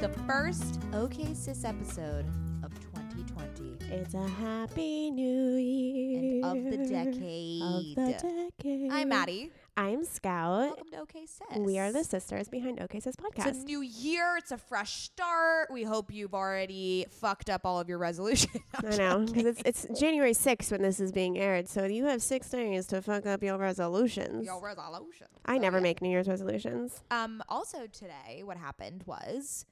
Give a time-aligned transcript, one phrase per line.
[0.00, 2.24] The first OK Sis episode
[2.62, 3.76] of 2020.
[3.94, 6.42] It's a happy new year.
[6.42, 7.62] And of the decade.
[7.62, 8.90] Of the decade.
[8.90, 9.52] I'm Maddie.
[9.76, 10.68] I'm Scout.
[10.68, 11.58] Welcome to OK Sis.
[11.58, 13.48] We are the sisters behind OK Sis podcast.
[13.48, 14.38] It's a new year.
[14.38, 15.70] It's a fresh start.
[15.70, 18.56] We hope you've already fucked up all of your resolutions.
[18.82, 22.22] I know because it's it's January 6th when this is being aired, so you have
[22.22, 24.46] six days to fuck up your resolutions.
[24.46, 25.28] Your resolutions.
[25.44, 25.82] I so never yeah.
[25.82, 27.02] make New Year's resolutions.
[27.10, 27.42] Um.
[27.50, 29.66] Also today, what happened was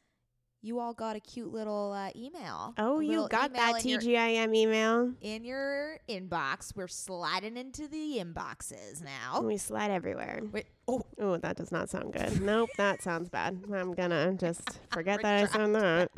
[0.62, 2.74] you all got a cute little uh, email.
[2.78, 6.74] Oh, you got that TGIM email in your inbox.
[6.74, 9.40] We're sliding into the inboxes now.
[9.40, 10.42] We slide everywhere.
[10.52, 12.40] Wait, oh, oh, that does not sound good.
[12.40, 13.62] nope, that sounds bad.
[13.72, 16.10] I'm gonna just forget that I said that.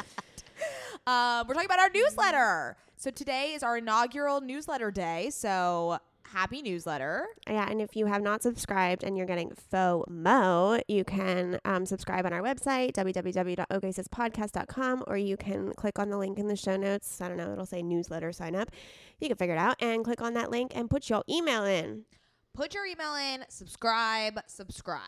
[1.06, 2.76] Um, we're talking about our newsletter.
[2.96, 5.30] So today is our inaugural newsletter day.
[5.30, 5.98] So
[6.32, 7.26] happy newsletter.
[7.48, 12.26] Yeah, and if you have not subscribed and you're getting FOMO, you can um, subscribe
[12.26, 17.20] on our website, www.oksispodcast.com, or you can click on the link in the show notes.
[17.20, 18.70] I don't know, it'll say newsletter sign up.
[19.18, 22.04] You can figure it out and click on that link and put your email in.
[22.52, 25.00] Put your email in, subscribe, subscribe.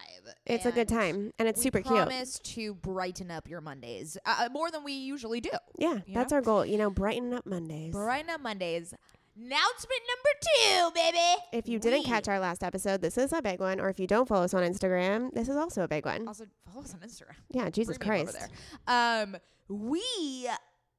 [0.46, 1.94] It's and a good time, and it's super cute.
[1.94, 5.50] Promise to brighten up your Mondays uh, more than we usually do.
[5.76, 6.36] Yeah, that's know?
[6.36, 6.64] our goal.
[6.64, 7.92] You know, brighten up Mondays.
[7.92, 8.94] Brighten up Mondays.
[9.34, 11.42] Announcement number two, baby.
[11.52, 13.80] If you didn't catch our last episode, this is a big one.
[13.80, 16.28] Or if you don't follow us on Instagram, this is also a big one.
[16.28, 17.34] Also, follow us on Instagram.
[17.50, 18.36] Yeah, Jesus Christ.
[18.86, 19.36] Um,
[19.68, 20.48] we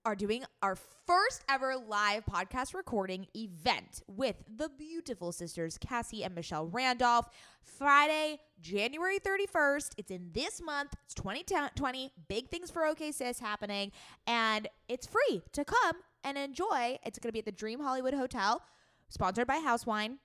[0.03, 6.33] are doing our first ever live podcast recording event with the beautiful sisters Cassie and
[6.33, 7.29] Michelle Randolph.
[7.61, 9.91] Friday, January 31st.
[9.97, 10.95] It's in this month.
[11.05, 12.11] It's 2020.
[12.27, 13.91] Big things for OK Sis happening.
[14.25, 16.97] And it's free to come and enjoy.
[17.03, 18.61] It's going to be at the Dream Hollywood Hotel,
[19.09, 20.19] sponsored by House Wine.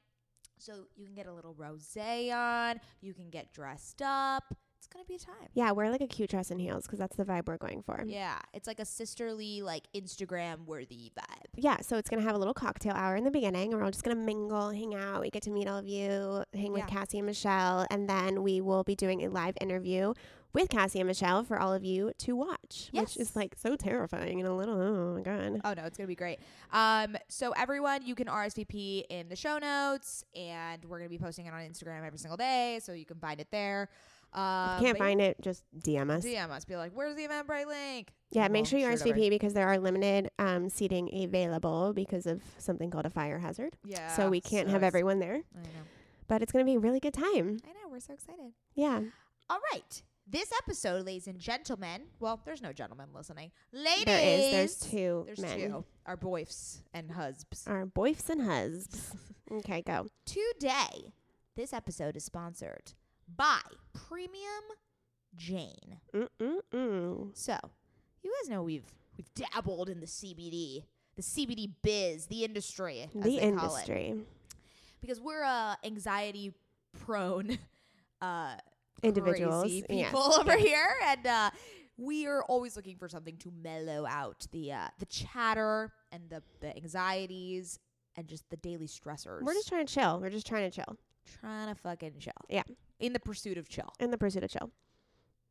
[0.59, 4.45] So you can get a little rosé on, you can get dressed up.
[4.79, 5.49] It's gonna be a time.
[5.55, 8.05] Yeah, wear like a cute dress and heels because that's the vibe we're going for.
[8.07, 11.47] Yeah, it's like a sisterly, like Instagram worthy vibe.
[11.57, 13.91] Yeah, so it's gonna have a little cocktail hour in the beginning, and we're all
[13.91, 15.21] just gonna mingle, hang out.
[15.21, 18.61] We get to meet all of you, hang with Cassie and Michelle, and then we
[18.61, 20.15] will be doing a live interview
[20.53, 23.03] with Cassie and Michelle for all of you to watch, yes.
[23.03, 25.61] which is like so terrifying and a little, oh my God.
[25.65, 26.39] Oh no, it's to be great.
[26.73, 31.47] Um, so everyone, you can RSVP in the show notes and we're to be posting
[31.47, 32.81] it on Instagram every single day.
[32.83, 33.89] So you can find it there.
[34.33, 36.25] Um, can't find it, just DM us.
[36.25, 36.65] DM us.
[36.65, 38.13] Be like, where's the Eventbrite link?
[38.31, 42.91] Yeah, make sure you RSVP because there are limited um, seating available because of something
[42.91, 43.77] called a fire hazard.
[43.85, 44.15] Yeah.
[44.15, 45.43] So we can't so have everyone there.
[45.57, 45.85] I know.
[46.27, 47.59] But it's going to be a really good time.
[47.65, 47.89] I know.
[47.91, 48.53] We're so excited.
[48.75, 49.01] Yeah.
[49.49, 50.03] All right.
[50.31, 53.51] This episode, ladies and gentlemen, well, there's no gentlemen listening.
[53.73, 54.51] Ladies, there is.
[54.53, 55.59] There's two there's men.
[55.59, 55.85] two.
[56.05, 57.65] Our boyfs and husbands.
[57.67, 59.11] Our boyfs and husbands.
[59.53, 60.07] okay, go.
[60.27, 61.15] Today,
[61.57, 62.93] this episode is sponsored
[63.35, 63.61] by
[63.95, 64.65] Premium
[65.35, 65.99] Jane.
[66.15, 67.31] Mm-mm-mm.
[67.35, 67.57] So,
[68.23, 68.85] you guys know we've
[69.17, 70.83] we've dabbled in the CBD,
[71.17, 73.43] the CBD biz, the industry, The they call it,
[73.89, 74.15] industry.
[75.01, 76.53] because we're uh, anxiety
[77.07, 77.59] prone
[78.21, 78.57] uh,
[79.03, 79.63] Individuals.
[79.63, 81.51] crazy people over here, and uh,
[81.97, 86.43] we are always looking for something to mellow out the uh, the chatter and the
[86.61, 87.79] the anxieties
[88.17, 89.43] and just the daily stressors.
[89.43, 90.19] We're just trying to chill.
[90.21, 90.97] We're just trying to chill
[91.41, 92.33] trying to fucking chill.
[92.49, 92.63] Yeah.
[93.01, 93.93] In the pursuit of chill.
[94.01, 94.71] in the pursuit of chill.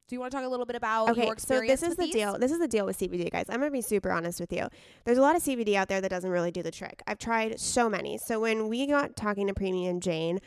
[0.08, 2.04] Do you want to talk a little bit about Okay, your so this is the
[2.06, 2.14] these?
[2.14, 2.40] deal.
[2.40, 3.46] This is the deal with CBD, guys.
[3.50, 4.68] I'm gonna be super honest with you.
[5.04, 7.04] There's a lot of CBD out there that doesn't really do the trick.
[7.06, 8.18] I've tried so many.
[8.18, 10.40] So when we got talking to Premium Jane,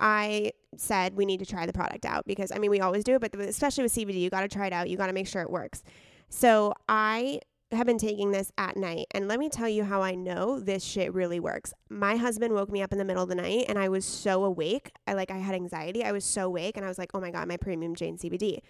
[0.00, 3.14] I said we need to try the product out because I mean we always do
[3.14, 4.88] it, but especially with CBD, you got to try it out.
[4.88, 5.82] You got to make sure it works.
[6.28, 7.40] So I
[7.72, 10.82] have been taking this at night, and let me tell you how I know this
[10.82, 11.72] shit really works.
[11.88, 14.44] My husband woke me up in the middle of the night, and I was so
[14.44, 14.90] awake.
[15.06, 16.02] I like I had anxiety.
[16.04, 18.60] I was so awake, and I was like, oh my god, my Premium Jane CBD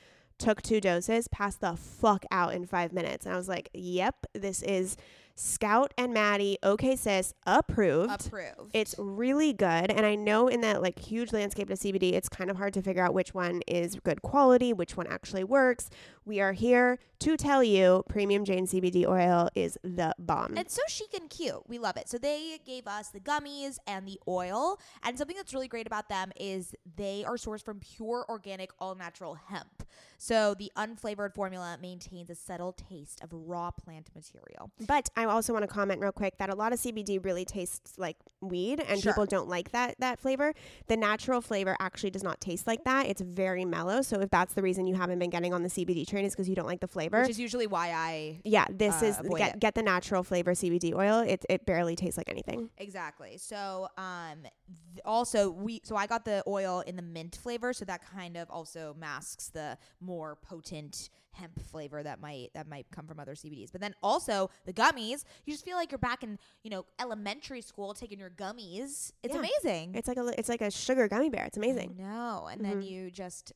[0.40, 3.26] took two doses, passed the fuck out in five minutes.
[3.26, 4.96] And I was like, yep, this is
[5.42, 8.26] Scout and Maddie, okay, sis, approved.
[8.26, 8.72] Approved.
[8.74, 9.90] It's really good.
[9.90, 12.82] And I know in that like huge landscape of CBD, it's kind of hard to
[12.82, 15.88] figure out which one is good quality, which one actually works.
[16.24, 20.56] We are here to tell you Premium Jane CBD oil is the bomb.
[20.56, 21.62] It's so chic and cute.
[21.68, 22.08] We love it.
[22.08, 24.78] So they gave us the gummies and the oil.
[25.02, 28.94] And something that's really great about them is they are sourced from pure organic all
[28.94, 29.82] natural hemp.
[30.18, 34.70] So the unflavored formula maintains a subtle taste of raw plant material.
[34.86, 37.98] But I also want to comment real quick that a lot of CBD really tastes
[37.98, 39.12] like weed and Sure.
[39.12, 40.54] people don't like that that flavor.
[40.88, 43.06] The natural flavor actually does not taste like that.
[43.06, 44.02] It's very mellow.
[44.02, 46.48] So if that's the reason you haven't been getting on the CBD train is because
[46.48, 47.20] you don't like the flavor.
[47.22, 49.60] Which is usually why I yeah, this uh, is get it.
[49.60, 51.20] get the natural flavor CBD oil.
[51.20, 52.68] It it barely tastes like anything.
[52.78, 53.38] Exactly.
[53.38, 57.84] So, um, th- also we so I got the oil in the mint flavor, so
[57.86, 63.06] that kind of also masks the more potent hemp flavor that might that might come
[63.06, 63.70] from other CBDs.
[63.70, 67.60] But then also the gummies, you just feel like you're back in you know elementary
[67.62, 69.12] school taking your gummies.
[69.22, 69.38] It's Yeah.
[69.38, 69.94] amazing.
[69.94, 71.44] It's like a it's like a sugar gummy bear.
[71.44, 71.94] It's amazing.
[71.98, 72.90] No, and then Mhm.
[72.90, 73.52] you just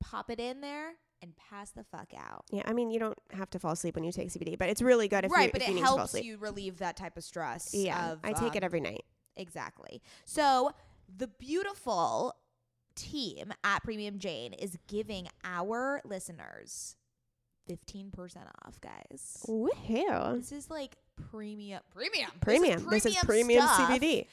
[0.00, 0.92] pop it in there
[1.22, 2.44] and pass the fuck out.
[2.50, 4.82] Yeah, I mean you don't have to fall asleep when you take CBD, but it's
[4.82, 6.78] really good if right, you, but if it you need to fall helps you relieve
[6.78, 7.74] that type of stress.
[7.74, 9.04] yeah, of, I take it um, every night.
[9.36, 10.02] Exactly.
[10.24, 10.72] So
[11.16, 12.34] the beautiful
[12.94, 16.96] team at Premium Jane is giving our listeners
[17.70, 18.12] 15%
[18.66, 19.44] off, guys.
[19.46, 20.38] Woohoo!
[20.38, 20.96] This is like
[21.30, 22.30] premium premium.
[22.40, 22.86] Premium.
[22.88, 23.90] This is premium stuff.
[23.90, 24.26] CBD.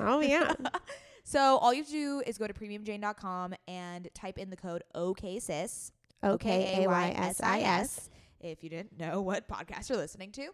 [0.00, 0.52] Oh yeah.
[1.24, 4.82] so all you have to do is go to premiumjane.com and type in the code
[4.94, 5.90] OKSIS.
[6.24, 8.10] Okay, A Y S I S.
[8.40, 10.48] If you didn't know what podcast you're listening to,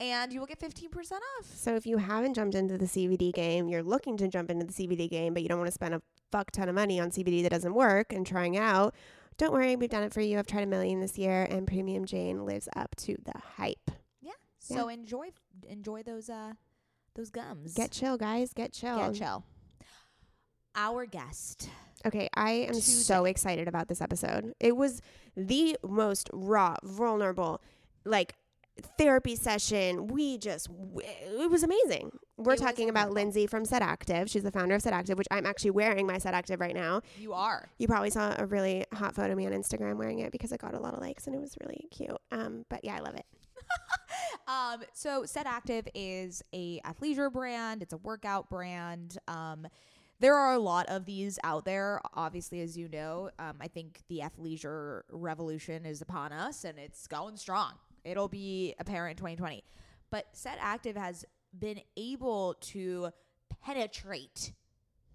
[0.00, 1.46] and you will get 15% off.
[1.54, 4.72] So if you haven't jumped into the CBD game, you're looking to jump into the
[4.72, 7.42] CBD game, but you don't want to spend a fuck ton of money on CBD
[7.42, 8.94] that doesn't work and trying out.
[9.36, 10.38] Don't worry, we've done it for you.
[10.38, 13.90] I've tried a million this year, and Premium Jane lives up to the hype.
[14.20, 14.32] Yeah.
[14.58, 15.30] So enjoy
[15.68, 16.54] enjoy those uh
[17.18, 17.74] those gums.
[17.74, 18.52] Get chill, guys.
[18.54, 18.96] Get chill.
[18.96, 19.44] Get chill.
[20.76, 21.68] Our guest.
[22.06, 24.54] Okay, I am so excited about this episode.
[24.60, 25.02] It was
[25.36, 27.60] the most raw, vulnerable,
[28.04, 28.36] like
[28.96, 30.06] therapy session.
[30.06, 30.68] We just,
[30.98, 32.12] it was amazing.
[32.36, 33.10] We're It talking about.
[33.10, 34.30] Lindsey from Set Active.
[34.30, 37.02] She's the founder of Set Active, which I'm actually wearing my Set Active right now.
[37.18, 37.68] You are.
[37.78, 40.56] You probably saw a really hot photo of me on Instagram wearing it because I
[40.56, 42.16] got a lot of likes and it was really cute.
[42.30, 43.26] Um, but yeah, I love it.
[44.46, 47.82] Um, so Set Active is a athleisure brand.
[47.82, 49.18] It's a workout brand.
[49.28, 49.66] Um,
[50.20, 52.00] there are a lot of these out there.
[52.14, 57.06] Obviously, as you know, um, I think the athleisure revolution is upon us, and it's
[57.06, 57.74] going strong.
[58.04, 59.62] It'll be apparent in 2020.
[60.10, 63.10] But Set Active has been able to
[63.62, 64.52] penetrate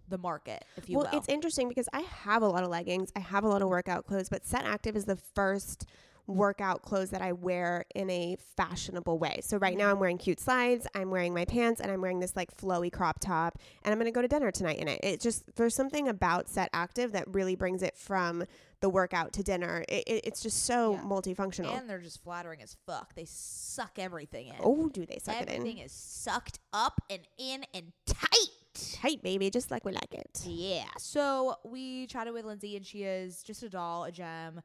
[0.08, 1.18] the market, if you well, will.
[1.18, 4.06] it's interesting because I have a lot of leggings, I have a lot of workout
[4.06, 5.86] clothes, but Set Active is the first
[6.28, 9.40] workout clothes that I wear in a fashionable way.
[9.44, 12.36] So right now I'm wearing cute slides, I'm wearing my pants, and I'm wearing this
[12.36, 15.00] like flowy crop top, and I'm gonna go to dinner tonight in it.
[15.04, 18.46] It just there's something about Set Active that really brings it from
[18.80, 19.84] the workout to dinner.
[19.90, 21.02] It, it, it's just so Yeah.
[21.02, 21.78] multifunctional.
[21.78, 23.16] and they're just flattering as fuck.
[23.16, 24.56] They suck everything in.
[24.62, 25.62] oh, do they suck Everything it in?
[25.62, 28.50] Everything is sucked up and in and tight.
[28.96, 30.42] Tight, baby, just like we like it.
[30.46, 30.86] Yeah.
[30.98, 34.62] So we chatted with Lindsey, and she is just a doll, a gem.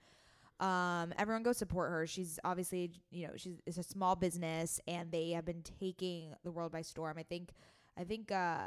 [0.60, 2.06] Um, everyone go support her.
[2.06, 6.50] She's obviously, you know, she's it's a small business, and they have been taking the
[6.50, 7.16] world by storm.
[7.18, 7.50] I think,
[7.96, 8.58] I think, uh,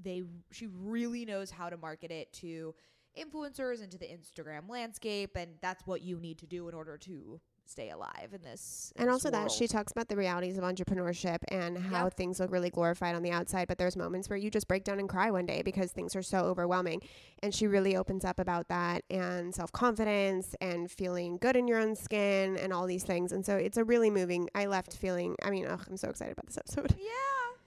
[0.00, 0.22] they
[0.52, 2.74] she really knows how to market it to
[3.18, 6.96] influencers and to the Instagram landscape, and that's what you need to do in order
[6.98, 8.92] to stay alive in this.
[8.96, 12.14] in and this also that she talks about the realities of entrepreneurship and how Yep.
[12.14, 14.98] things look really glorified on the outside but there's moments where you just break down
[14.98, 17.00] and cry one day because things are so overwhelming
[17.42, 21.96] and she really opens up about that and self-confidence and feeling good in your own
[21.96, 25.50] skin and all these things and so it's a really moving i left feeling i
[25.50, 27.10] mean ugh, i'm so excited about this episode Yeah.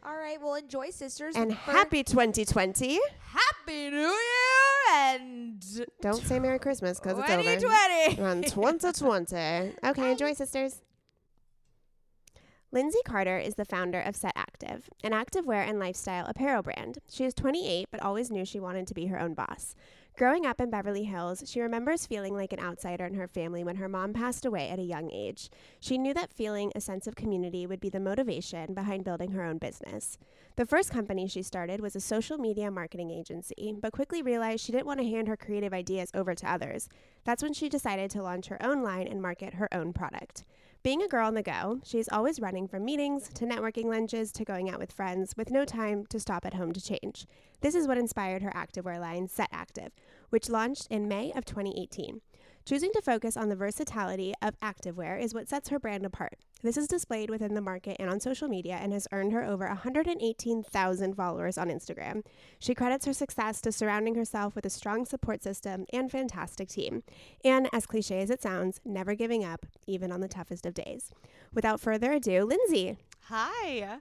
[0.06, 0.40] All right.
[0.42, 1.36] Well, enjoy, sisters.
[1.36, 4.14] and happy 2020 Happy New Year
[4.92, 5.64] and
[6.02, 8.22] don't say merry christmas because it's over 2020.
[8.22, 9.74] We're on 2020.
[9.84, 10.82] Okay, enjoy, sisters.
[12.72, 16.98] Lindsey Carter is the founder of Set Active, an activewear and lifestyle apparel brand.
[17.10, 19.74] She is 28, but always knew she wanted to be her own boss.
[20.18, 23.76] Growing up in Beverly Hills, she remembers feeling like an outsider in her family when
[23.76, 25.52] her mom passed away at a young age.
[25.80, 29.44] She knew that feeling a sense of community would be the motivation behind building her
[29.44, 30.18] own business.
[30.56, 34.72] The first company she started was a social media marketing agency, but quickly realized she
[34.72, 36.90] didn't want to hand her creative ideas over to others.
[37.24, 40.46] That's when she decided to launch her own line and market her own product.
[40.88, 44.46] Being a girl on the go, she's always running from meetings to networking lunches to
[44.46, 47.26] going out with friends with no time to stop at home to change.
[47.60, 49.92] This is what inspired her activewear line, Set Active,
[50.30, 52.22] which launched in May of 2018.
[52.68, 56.34] Choosing to focus on the versatility of activewear is what sets her brand apart.
[56.64, 59.66] This is displayed within the market and on social media and has earned her over
[59.68, 62.26] 118,000 followers on Instagram.
[62.60, 67.04] She credits her success to surrounding herself with a strong support system and fantastic team.
[67.42, 71.14] And as cliche as it sounds, never giving up, even on the toughest of days.
[71.54, 72.98] Without further ado, Lindsey.
[73.30, 74.00] Hi.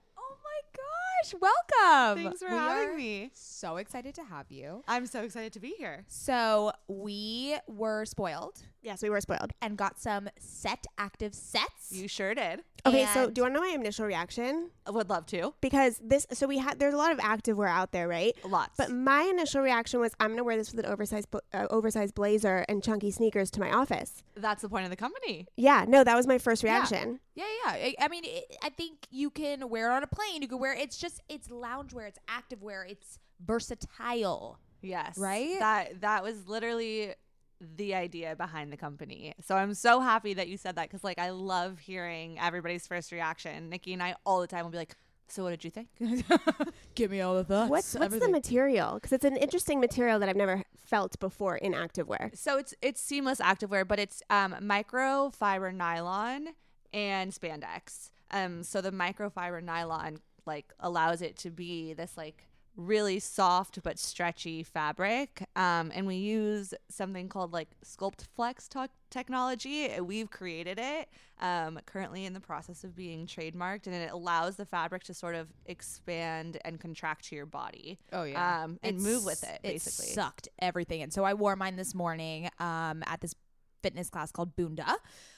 [1.22, 1.34] Gosh.
[1.40, 2.22] Welcome.
[2.24, 3.30] Thanks for We having are me.
[3.34, 4.82] So excited to have you.
[4.88, 6.04] I'm so excited to be here.
[6.08, 9.52] So, we were spoiled Yes, we were spoiled.
[9.60, 11.90] and got some set active sets.
[11.90, 12.60] You sure did.
[12.86, 14.70] Okay, so do you want to know my initial reaction?
[14.86, 15.54] I would love to.
[15.60, 18.32] Because this, so we had, there's a lot of activewear out there, right?
[18.44, 18.74] Lots.
[18.76, 22.64] But my initial reaction was, I'm gonna wear this with an oversized, uh, oversized blazer
[22.68, 24.22] and chunky sneakers to my office.
[24.36, 25.48] that's the point of the company.
[25.56, 27.18] Yeah, no, that was my first reaction.
[27.34, 27.70] Yeah, yeah.
[27.72, 30.40] I, I mean, it, I think you can wear it on a plane.
[30.42, 30.78] You can wear it.
[30.80, 34.58] it's just it's loungewear, it's activewear, it's versatile.
[34.82, 35.18] Yes.
[35.18, 35.58] Right?
[35.58, 37.14] That that was literally
[37.60, 39.34] the idea behind the company.
[39.44, 43.12] So I'm so happy that you said that because like I love hearing everybody's first
[43.12, 43.70] reaction.
[43.70, 44.94] Nikki and I all the time will be like,
[45.28, 45.88] "So what did you think?"
[46.94, 47.70] Give me all the thoughts.
[47.70, 48.94] What's what's the material?
[48.94, 52.36] Because it's an interesting material that I've never felt before in activewear.
[52.36, 56.48] so it's it's seamless activewear, but it's um, microfiber nylon
[56.92, 58.10] and spandex.
[58.30, 63.98] Um, so the microfiber nylon like allows it to be this like really soft but
[63.98, 65.48] stretchy fabric.
[65.56, 69.90] Um, and we use something called like Sculpt Flex to- technology.
[70.00, 71.08] We've created it.
[71.38, 75.34] Um, currently in the process of being trademarked, and it allows the fabric to sort
[75.34, 77.98] of expand and contract to your body.
[78.10, 78.22] Oh
[78.64, 80.10] Um, and move with it, basically.
[80.10, 83.34] It sucked everything And So I wore mine this morning um, at this
[83.82, 84.96] fitness class called Boonda,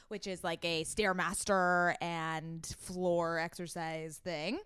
[0.09, 4.59] which is like a stairmaster and floor exercise thing.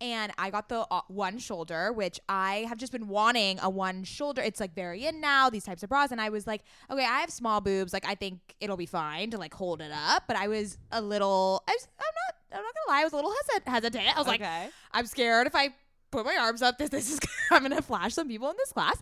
[0.00, 4.04] And I got the uh, one shoulder, which I have just been wanting a one
[4.04, 4.42] shoulder.
[4.42, 6.10] It's like very in now, these types of bras.
[6.12, 7.92] And I was like, okay, I have small boobs.
[7.92, 10.24] Like, I think it'll be fine to like hold it up.
[10.26, 13.12] But I was a little, I was, I'm not, I'm not gonna lie, I was
[13.12, 14.14] a little hesit- hesitant.
[14.14, 14.68] I was like, Okay.
[14.92, 15.70] I'm scared if I
[16.10, 17.18] put my arms up, this, this is
[17.50, 19.00] I'm gonna flash some people in this class.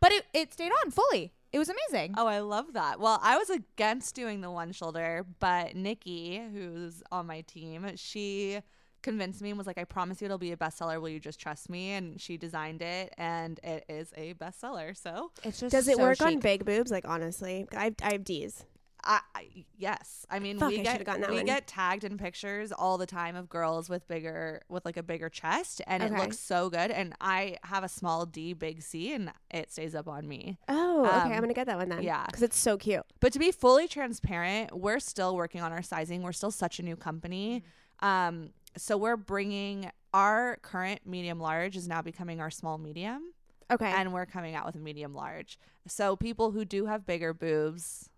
[0.00, 1.32] But it, it stayed on fully.
[1.52, 2.14] It was amazing.
[2.16, 3.00] Oh, I love that.
[3.00, 8.60] Well, I was against doing the one shoulder, but Nikki, who's on my team, she
[9.02, 11.00] convinced me and was like, I promise you it'll be a bestseller.
[11.00, 11.92] Will you just trust me?
[11.92, 14.96] And she designed it and it is a bestseller.
[14.96, 16.90] So It's just Does it so work on big boobs?
[16.90, 18.64] Like honestly, I have, I have D's.
[19.02, 20.26] I, I yes.
[20.30, 21.46] I mean Fuck, we should've get we one.
[21.46, 25.28] get tagged in pictures all the time of girls with bigger with like a bigger
[25.28, 26.90] chest and it looks so good.
[26.90, 30.58] And I have a small D big C and it stays up on me.
[30.68, 31.16] Oh, okay.
[31.16, 32.02] Um, I'm gonna get that one then.
[32.02, 32.26] yeah.
[32.26, 33.04] because it's so cute.
[33.20, 36.22] But to be fully transparent, we're still working on our sizing.
[36.22, 37.64] We're still such a new company.
[38.00, 43.32] Um, so we're bringing our current medium large is now becoming our small medium,
[43.70, 43.90] Okay.
[43.90, 45.58] and we're coming out with a medium large.
[45.86, 48.08] So people who do have bigger boobs,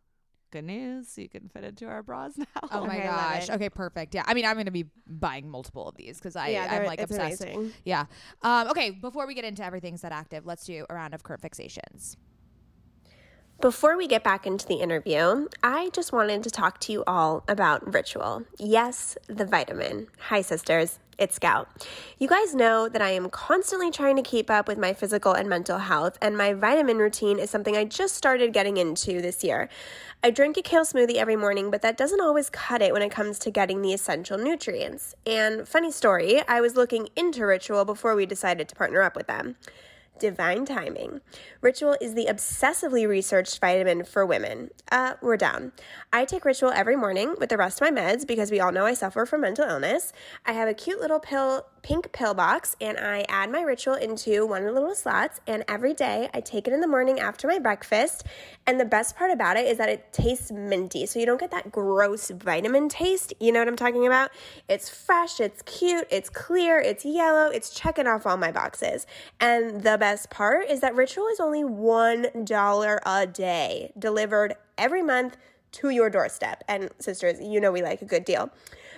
[0.50, 2.46] good news, you can fit into our bras now.
[2.70, 3.50] Oh my Okay, gosh.
[3.50, 4.14] Okay, perfect.
[4.14, 4.24] Yeah.
[4.26, 7.00] I mean, I'm going to be buying multiple of these because I yeah, I'm like
[7.00, 7.42] obsessed.
[7.42, 7.72] amazing.
[7.84, 8.04] Yeah.
[8.42, 11.42] Um, okay, before we get into everything set active, let's do a round of current
[11.42, 12.16] fixations.
[13.62, 17.44] Before we get back into the interview, I just wanted to talk to you all
[17.46, 18.42] about Ritual.
[18.58, 20.08] Yes, the vitamin.
[20.30, 20.98] Hi, sisters.
[21.16, 21.68] It's Scout.
[22.18, 25.48] You guys know that I am constantly trying to keep up with my physical and
[25.48, 29.68] mental health, and my vitamin routine is something I just started getting into this year.
[30.24, 33.12] I drink a kale smoothie every morning, but that doesn't always cut it when it
[33.12, 35.14] comes to getting the essential nutrients.
[35.24, 39.28] And funny story, I was looking into Ritual before we decided to partner up with
[39.28, 39.54] them.
[40.18, 41.20] Divine timing.
[41.60, 44.70] Ritual is the obsessively researched vitamin for women.
[44.90, 45.72] Uh, we're down.
[46.12, 48.86] I take Ritual every morning with the rest of my meds because we all know
[48.86, 50.12] I suffer from mental illness.
[50.46, 54.46] I have a cute little pill, pink pill box, and I add my Ritual into
[54.46, 55.40] one of the little slots.
[55.46, 58.24] And every day I take it in the morning after my breakfast.
[58.66, 61.50] And the best part about it is that it tastes minty, so you don't get
[61.50, 63.32] that gross vitamin taste.
[63.40, 64.30] You know what I'm talking about?
[64.68, 69.06] It's fresh, it's cute, it's clear, it's yellow, it's checking off all my boxes.
[69.40, 75.36] And the best part is that Ritual is only $1 a day delivered every month
[75.70, 76.64] to your doorstep.
[76.66, 78.50] And sisters, you know we like a good deal.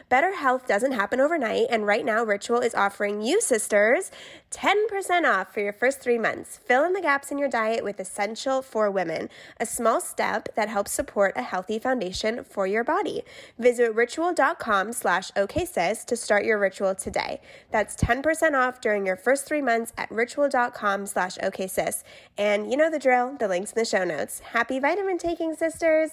[0.08, 4.11] Better health doesn't happen overnight, and right now Ritual is offering you sisters
[4.50, 6.58] 10% off for your first three months.
[6.64, 10.68] Fill in the gaps in your diet with Essential for Women, a small step that
[10.68, 13.23] helps support a healthy foundation for your body.
[13.58, 17.40] Visit ritual.com slash oksis to start your ritual today.
[17.70, 22.04] That's 10% off during your first three months at ritual.com slash oksis.
[22.38, 24.40] And you know the drill, the link's in the show notes.
[24.40, 26.12] Happy vitamin taking, sisters!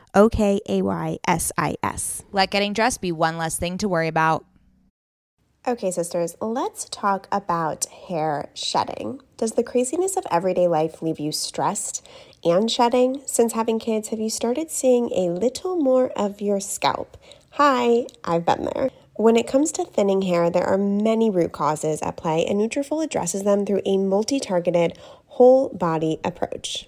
[0.13, 2.23] O K A Y S I S.
[2.31, 4.45] Let getting dressed be one less thing to worry about.
[5.67, 9.21] Okay, sisters, let's talk about hair shedding.
[9.37, 12.03] Does the craziness of everyday life leave you stressed,
[12.43, 13.21] and shedding?
[13.27, 17.15] Since having kids, have you started seeing a little more of your scalp?
[17.51, 18.89] Hi, I've been there.
[19.17, 23.03] When it comes to thinning hair, there are many root causes at play, and Nutrafol
[23.03, 24.97] addresses them through a multi-targeted,
[25.27, 26.87] whole body approach.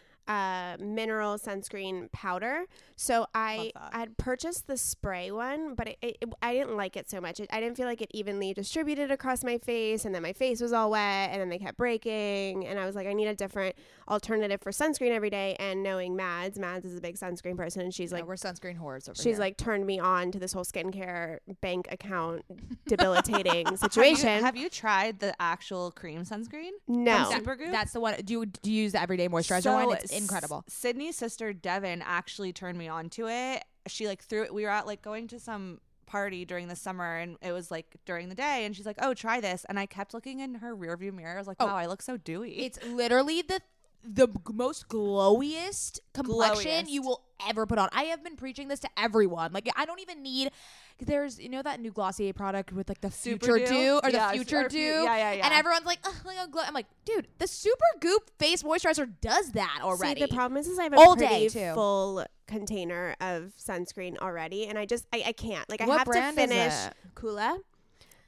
[0.31, 2.65] uh, mineral sunscreen powder.
[2.95, 6.95] So I I had purchased the spray one, but it, it, it- I didn't like
[6.95, 7.39] it so much.
[7.39, 10.61] It, I didn't feel like it evenly distributed across my face, and then my face
[10.61, 13.35] was all wet, and then they kept breaking, and I was like, I need a
[13.35, 13.75] different
[14.07, 15.55] alternative for sunscreen every day.
[15.59, 18.25] And knowing Mads, Mads is a big sunscreen person, and she's like.
[18.27, 22.43] we're sunscreen whores over She's like turned me on to this whole skincare bank account
[22.87, 24.43] debilitating Have you- situation.
[24.43, 26.71] Have you, tried the actual cream sunscreen?
[26.87, 27.71] no, From Supergoop?
[27.71, 28.15] That's the one.
[28.23, 29.97] Do you, do you use the everyday moisturizer one?
[29.97, 30.63] It's S- incredible.
[30.67, 33.63] Sydney's sister Devin actually turned me on to it.
[33.87, 34.53] She like threw it.
[34.53, 37.95] We were at like going to some party during the summer, and it was like
[38.05, 40.75] during the day, and she's like, "Oh, try this." And I kept looking in her
[40.75, 41.35] rearview mirror.
[41.35, 41.67] I was like, Oh.
[41.67, 43.61] "Wow, I look so dewy." It's literally the
[44.03, 46.89] the most glowiest complexion Glowiest.
[46.89, 47.89] you will ever put on.
[47.91, 49.53] I have been preaching this to everyone.
[49.53, 50.51] Like I don't even need.
[50.99, 53.65] There's you know that new Glossier product with like the Super Future Dew?
[53.73, 54.77] Dew or Yeah, the Future Dew.
[54.79, 55.45] yeah, yeah, yeah.
[55.45, 56.61] And everyone's like, Ugh, like a glow.
[56.65, 60.21] I'm like, dude, the Super Goop face moisturizer does that already.
[60.21, 64.17] See, the problem is, is I have a All pretty day, full container of sunscreen
[64.19, 65.67] already, and I just I, I can't.
[65.69, 66.73] Like I What have to finish?
[67.15, 67.57] Coola.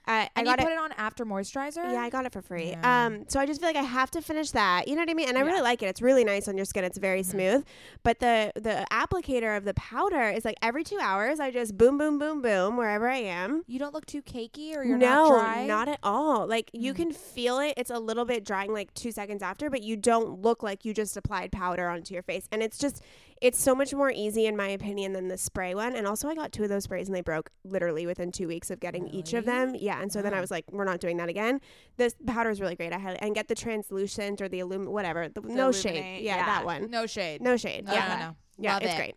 [0.06, 1.92] I and got you put it on after moisturizer.
[1.92, 2.72] Yeah, I got it for free.
[2.72, 3.06] Yeah.
[3.06, 4.88] Um, so I just feel like I have to finish that.
[4.88, 5.30] You know what I mean?
[5.30, 5.48] And I Yeah.
[5.48, 5.86] really like it.
[5.88, 6.84] It's really nice on your skin.
[6.84, 7.26] It's very Mhm.
[7.26, 7.66] smooth.
[8.04, 11.40] But the the applicator of the powder is like every two hours.
[11.40, 13.64] I just boom, boom, boom, boom wherever I am.
[13.68, 15.30] You don't look too cakey, or you're no,
[15.68, 15.92] not dry.
[15.94, 16.48] at all.
[16.48, 16.98] Like you Mm.
[16.98, 17.74] can feel it.
[17.78, 20.94] It's a little bit drying like two seconds after, but you don't look like you
[20.94, 22.48] just applied powder onto your face.
[22.52, 23.02] And it's just,
[23.44, 25.98] it's so much more easy in my opinion than the spray one.
[25.98, 28.72] And also, I got two of those sprays and they broke literally within two weeks
[28.72, 29.76] of getting each of them.
[29.78, 31.60] Yeah, and so then I was like, we're not doing that again.
[31.98, 32.94] This powder is really great.
[32.94, 35.28] I had and get the translucent or the illum whatever.
[35.28, 36.24] The, no shade.
[36.24, 36.46] Yeah, yeah.
[36.46, 36.90] that one.
[36.90, 37.42] No shade.
[37.42, 37.86] No shade.
[37.86, 38.36] No, yeah, no, no.
[38.58, 38.98] yeah, Love it's it.
[38.98, 39.16] great.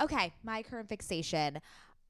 [0.00, 1.60] Okay, my current fixation.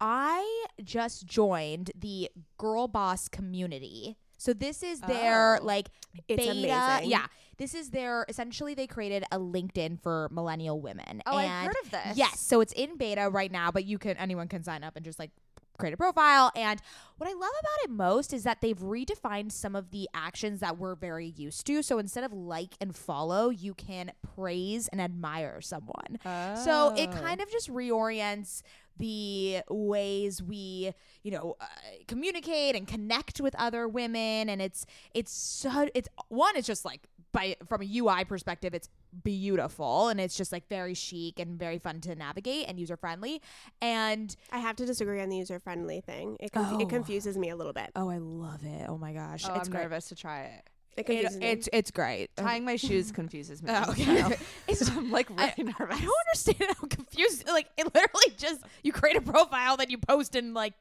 [0.01, 4.17] I just joined the Girl Boss community.
[4.39, 5.65] So this is their Oh.
[5.65, 5.89] like
[6.29, 6.43] beta.
[6.51, 7.11] amazing.
[7.11, 7.27] Yeah,
[7.59, 11.23] this is their essentially they created a LinkedIn for millennial women.
[11.27, 12.17] oh, I've and heard of this.
[12.17, 15.05] Yes, so it's in beta right now, but you can anyone can sign up and
[15.05, 15.31] just like
[15.79, 16.51] create a profile.
[16.57, 16.81] And
[17.19, 20.77] what I love about it most is that they've redefined some of the actions that
[20.77, 21.83] we're very used to.
[21.85, 26.19] So instead of like and follow, you can praise and admire someone.
[26.65, 27.21] So it Oh.
[27.21, 28.63] kind of just reorients
[28.99, 31.67] the ways we, you know, uh,
[32.07, 34.85] communicate and connect with other women and it's
[35.15, 37.01] it's so it's one it's just like
[37.33, 38.89] by from a UI perspective it's
[39.25, 43.41] beautiful and it's just like very chic and very fun to navigate and user friendly
[43.81, 46.37] and I have to disagree on the user friendly thing.
[46.41, 46.79] It, conf- Oh.
[46.81, 47.91] it confuses me a little bit.
[47.97, 48.87] oh I love it.
[48.89, 49.45] Oh my gosh.
[49.49, 49.83] Oh, it's I'm great.
[49.85, 50.63] nervous to try it.
[50.99, 51.47] It confuses me.
[51.47, 52.31] it's it's great.
[52.37, 52.49] Uh-huh.
[52.49, 53.71] Tying my shoes confuses me.
[53.75, 54.05] Oh, okay.
[54.23, 54.29] so
[54.69, 55.97] It's- I'm like I- nervous.
[55.97, 57.47] I don't understand how confused.
[57.47, 60.75] Like it literally just you create a profile that you post in like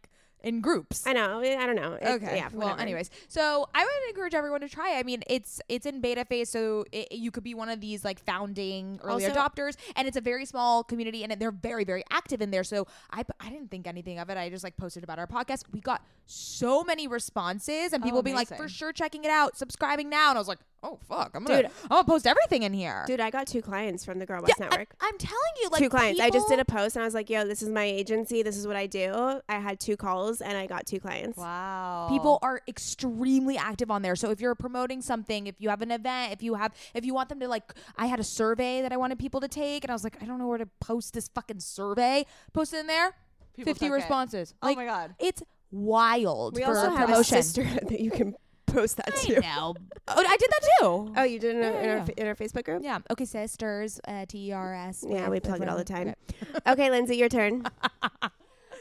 [0.43, 1.05] in groups.
[1.05, 1.39] I know.
[1.39, 1.93] Eh, I don't know.
[1.93, 2.37] It- Okay.
[2.37, 2.49] Yeah.
[2.53, 2.81] well, whatever.
[2.81, 4.95] anyways, so I would encourage everyone to try.
[4.95, 4.99] it.
[4.99, 8.05] I mean, it's it's in beta phase, so it, you could be one of these
[8.05, 12.03] like founding early Also- adopters, and it's a very small community, and they're very very
[12.11, 12.63] active in there.
[12.63, 14.37] So I I didn't think anything of it.
[14.37, 15.63] I just like posted about our podcast.
[15.71, 19.57] We got so many responses, and Oh, people being like, for sure, checking it out,
[19.57, 21.71] subscribing now, and I was like, oh fuck, I'm gonna Dude.
[21.83, 23.03] I'm gonna post everything in here.
[23.07, 24.95] Dude, I got two clients from the Girl Boss Yeah, Network.
[25.01, 26.19] I'm telling you, like two clients.
[26.19, 28.41] I just did a post and I was like, "Yo, this is my agency.
[28.43, 31.37] This is what I do." I had two calls and I got two clients.
[31.37, 32.07] Wow.
[32.09, 34.15] People are extremely active on there.
[34.15, 37.13] So if you're promoting something, if you have an event, if you have if you
[37.13, 39.91] want them to like I had a survey that I wanted people to take and
[39.91, 42.25] I was like, I don't know where to post this fucking survey.
[42.53, 43.13] Post it in there.
[43.55, 43.95] People 50 took it.
[43.95, 44.53] responses.
[44.61, 45.15] Oh Like my god.
[45.19, 47.37] it's wild We for also have promotion.
[47.37, 48.35] a sister that you can
[48.77, 49.39] post that I to.
[49.41, 49.75] know.
[50.07, 51.13] oh, I did that too.
[51.17, 52.05] Oh, you did in, our, Yeah, in, our, yeah.
[52.05, 52.83] fa- in our Facebook group?
[52.83, 52.99] Yeah.
[53.09, 53.99] Okay, sisters.
[54.07, 55.03] Uh, T E R S.
[55.07, 56.09] Yeah, we plug it all the time.
[56.09, 56.71] Okay.
[56.71, 57.63] Okay, Lindsey, your turn.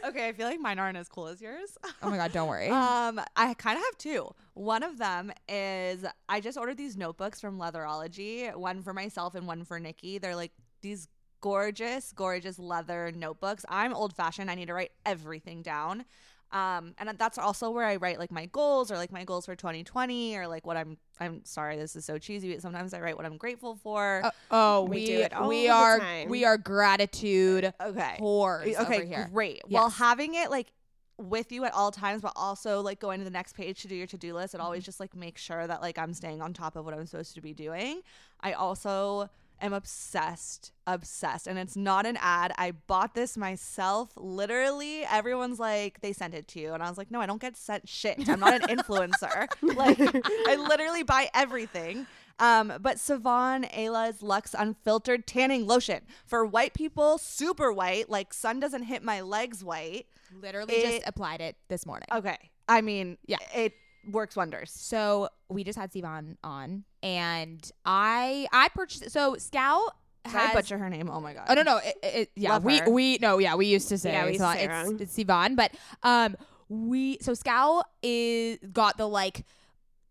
[0.07, 1.77] Okay, I feel like mine aren't as cool as yours.
[2.03, 2.69] Oh my god, don't worry.
[2.69, 4.31] Um, I kind of have two.
[4.55, 9.49] One of them is I just ordered these notebooks from Leatherology, one for myself and
[9.49, 10.19] one for Nikki.
[10.19, 11.09] They're like these
[11.41, 13.65] gorgeous, gorgeous leather notebooks.
[13.69, 14.49] I'm old fashioned.
[14.49, 16.05] I need to write everything down.
[16.53, 19.57] Um, and that's also where I write like my goals or like my goals for
[19.57, 23.17] 2020 or like what I'm I'm sorry this is so cheesy but sometimes I write
[23.17, 24.21] what I'm grateful for.
[24.25, 26.29] Uh, oh, We we do it all we the are time.
[26.29, 28.17] we are gratitude okay.
[28.21, 29.63] whores okay, great.
[29.67, 29.99] While Yes.
[29.99, 30.73] having it like
[31.19, 33.95] with you at all times, but also like going to the next page to do
[33.97, 34.85] your to do list, it always Mm-hmm.
[34.87, 37.41] just like makes sure that like I'm staying on top of what I'm supposed to
[37.41, 38.03] be doing.
[38.41, 39.31] I also
[39.61, 42.53] am obsessed, obsessed, and it's not an ad.
[42.59, 44.11] I bought this myself.
[44.17, 47.41] Literally, everyone's like, they sent it to you, and I was like, no, I don't
[47.41, 48.29] get sent shit.
[48.29, 49.47] I'm not an influencer.
[49.63, 52.07] like, I literally buy everything.
[52.39, 58.11] Um, but Sivan Ayla's Lux Unfiltered Tanning Lotion for white people, super white.
[58.11, 60.07] Like sun doesn't hit my legs white.
[60.43, 62.09] Literally It- just applied it this morning.
[62.13, 62.37] Okay,
[62.69, 63.39] I mean, Yeah.
[63.55, 63.73] it
[64.11, 64.71] works wonders.
[64.71, 69.11] So we just had Sivan on, and I I purchased.
[69.11, 70.51] So Scout has.
[70.51, 71.11] I butcher her name?
[71.11, 71.47] Oh my god.
[71.49, 72.91] Oh no no it, it, yeah Love we her.
[72.91, 76.37] we no yeah we used to say, Yeah, we say it's, it's Sivan but um
[76.69, 79.45] we so Scout is got the like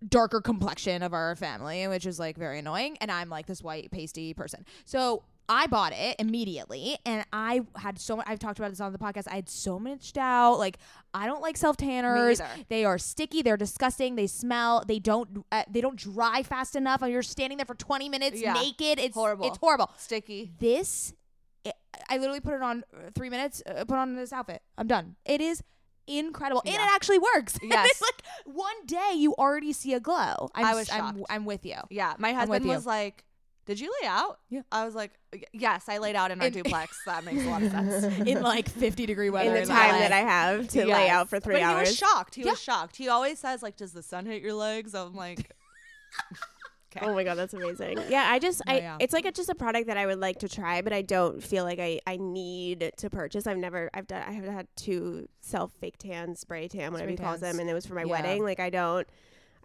[0.08, 3.92] darker complexion of our family which is like very annoying and I'm like this white
[3.92, 8.72] pasty person so I bought it immediately and I had so much I've talked about
[8.72, 10.78] this on the podcast I had so much doubt like
[11.14, 15.64] I don't like self tanners they are sticky they're disgusting they smell they don't uh,
[15.70, 18.54] they don't dry fast enough and you're standing there for 20 minutes Yeah.
[18.54, 19.48] naked it's Horrible.
[19.48, 20.52] it's horrible Sticky.
[20.60, 21.14] this
[21.66, 21.74] I-
[22.10, 23.64] I literally put it on uh, three minutes.
[23.66, 24.62] Uh, put on this outfit.
[24.78, 25.16] I'm done.
[25.26, 25.64] It is
[26.08, 27.58] incredible, and it actually works.
[27.64, 27.90] Yes.
[27.90, 30.50] it's like one day you already see a glow.
[30.54, 31.24] I'm, I was I'm.
[31.30, 31.78] I'm with you.
[31.90, 33.24] Yeah, my husband was like,
[33.66, 34.62] "Did you lay out?" Yeah.
[34.72, 35.12] I was like,
[35.54, 38.04] "Yes, I laid out in our In- duplex." That makes a lot of sense.
[38.28, 39.50] In like 50 degree weather.
[39.50, 40.00] In the in time LA.
[40.00, 41.88] that I have to lay out for three but hours.
[41.88, 42.36] He was shocked.
[42.36, 42.52] He Yeah.
[42.52, 42.96] was shocked.
[42.98, 45.52] He always says like, "Does the sun hit your legs?" I'm like,
[47.02, 48.00] Oh my god, that's amazing.
[48.08, 48.98] Yeah, I just I yeah.
[49.02, 51.44] it's like a, just a product that I would like to try, but I don't
[51.44, 53.46] feel like I I need to purchase.
[53.48, 57.18] I've never I've done I have had two self fake tan, spray tan, whatever Spray
[57.18, 57.52] he calls tans.
[57.54, 58.12] them, and it was for my Yeah.
[58.12, 58.44] wedding.
[58.46, 59.06] Like I don't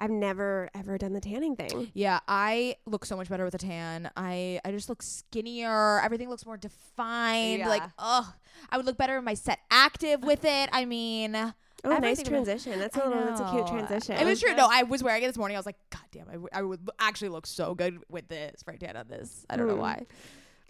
[0.01, 1.91] I've never ever done the tanning thing.
[1.95, 4.11] Yeah, I look so much better with a tan.
[4.17, 6.01] I I just look skinnier.
[6.01, 7.63] Everything looks more defined.
[7.63, 8.33] Like, oh,
[8.71, 10.69] I would look better in my set active with it.
[10.73, 11.37] I mean,
[11.83, 12.79] Oh, nice transition.
[12.79, 14.17] That's a little, that's a cute transition.
[14.17, 14.55] It was true.
[14.55, 15.57] No, I was wearing it this morning.
[15.57, 18.29] I was like, God damn, I, w- I would l- actually look so good with
[18.29, 19.47] this spray tan on this.
[19.49, 19.81] I don't know Hmm.
[19.81, 20.07] why.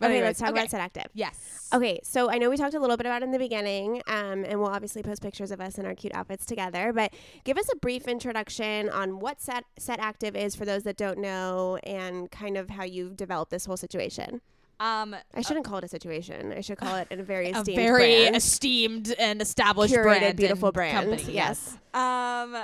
[0.03, 0.61] Okay, anyways, let's talk okay.
[0.61, 1.07] about Set Active.
[1.15, 1.69] Yes.
[1.73, 4.45] Okay, so I know we talked a little bit about it in the beginning, um,
[4.45, 6.93] and we'll obviously post pictures of us in our cute outfits together.
[6.93, 7.13] But
[7.45, 11.19] give us a brief introduction on what Set Set Active is for those that don't
[11.19, 14.41] know, and kind of how you've developed this whole situation.
[14.81, 16.53] um, I shouldn't call it a situation.
[16.57, 18.37] I should call it a very A esteemed, very brand.
[18.37, 21.11] esteemed and established Curated, brand, beautiful brand.
[21.11, 21.35] Company.
[21.35, 21.77] Yes.
[21.93, 22.57] Um,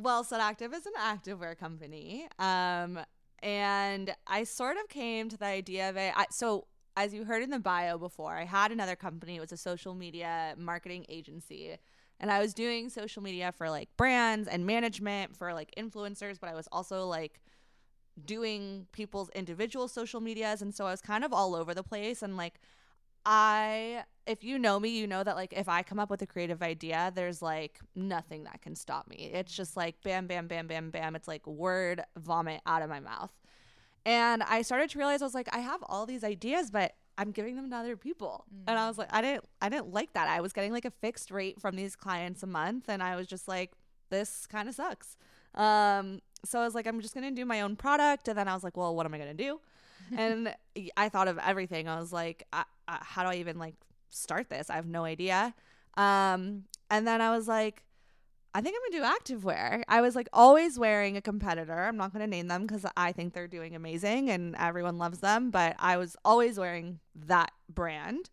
[0.00, 2.26] well, Set Active is an activewear company.
[2.38, 2.98] Um,
[3.42, 6.12] and I sort of came to the idea of it.
[6.16, 6.66] I, so,
[6.96, 9.36] as you heard in the bio before, I had another company.
[9.36, 11.76] It was a social media marketing agency.
[12.20, 16.48] And I was doing social media for like brands and management for like influencers, but
[16.48, 17.40] I was also like
[18.24, 20.62] doing people's individual social medias.
[20.62, 22.22] And so I was kind of all over the place.
[22.22, 22.60] And like,
[23.24, 26.26] I, if you know me, you know that like if I come up with a
[26.26, 29.30] creative idea, there's like nothing that can stop me.
[29.32, 31.16] It's just like bam, bam, bam, bam, bam.
[31.16, 33.32] It's like word vomit out of my mouth.
[34.04, 37.30] And I started to realize I was like, I have all these ideas, but I'm
[37.30, 38.44] giving them to other people.
[38.66, 40.28] And I was like, I didn't, I didn't like that.
[40.28, 43.26] I was getting like a fixed rate from these clients a month, and I was
[43.26, 43.72] just like,
[44.10, 45.16] this kind of sucks.
[45.54, 48.54] Um, so I was like, I'm just gonna do my own product, and then I
[48.54, 49.60] was like, well, what am I gonna do?
[50.16, 50.54] and
[50.96, 51.88] I thought of everything.
[51.88, 53.74] I was like, I, I, how do I even like
[54.10, 54.68] start this?
[54.68, 55.54] I have no idea.
[55.96, 57.84] Um, and then I was like,
[58.54, 59.82] I think I'm gonna do activewear.
[59.88, 61.84] I was like always wearing a competitor.
[61.84, 65.50] I'm not gonna name them because I think they're doing amazing and everyone loves them.
[65.50, 68.28] But I was always wearing that brand,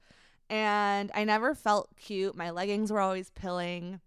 [0.49, 2.35] and I never felt cute.
[2.35, 4.01] My leggings were always pilling.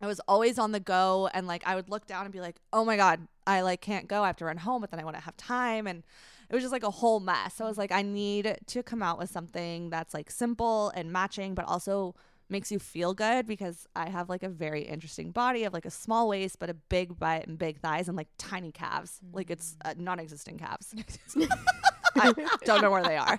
[0.00, 2.60] I was always on the go, and like I would look down and be like,
[2.72, 4.22] "Oh my god, I like can't go.
[4.22, 6.04] I have to run home, but then I want to have time." And
[6.48, 7.54] it was just like a whole mess.
[7.54, 11.10] So I was like, I need to come out with something that's like simple and
[11.12, 12.14] matching, but also
[12.48, 15.60] makes you feel good because I have like a very interesting body.
[15.60, 18.28] I have like a small waist, but a big butt and big thighs and like
[18.38, 19.20] tiny calves.
[19.32, 20.94] Like it's uh, non existent calves.
[22.16, 22.32] I
[22.64, 23.38] don't know where they are.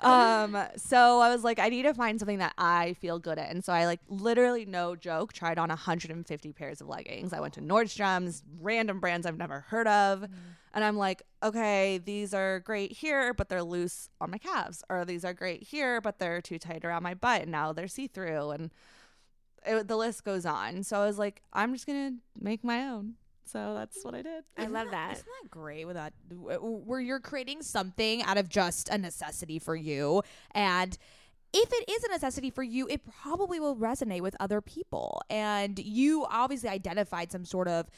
[0.00, 3.50] Um, so I was like, I need to find something that I feel good at.
[3.50, 7.32] And so I like literally no joke tried on 150 pairs of leggings.
[7.32, 10.20] I went to Nordstrom's, random brands I've never heard of.
[10.20, 10.28] Mm.
[10.74, 14.84] And I'm like, okay, these are great here, but they're loose on my calves.
[14.88, 17.42] Or these are great here, but they're too tight around my butt.
[17.42, 18.50] And now they're see through.
[18.50, 18.70] And
[19.66, 20.84] it, the list goes on.
[20.84, 23.14] So I was like, I'm just going to make my own.
[23.50, 24.44] So that's what I did.
[24.56, 25.14] I love that.
[25.14, 29.76] Isn't that great with that where you're creating something out of just a necessity for
[29.76, 30.96] you and
[31.52, 35.22] if it is a necessity for you, it probably will resonate with other people.
[35.30, 37.88] And you obviously identified some sort of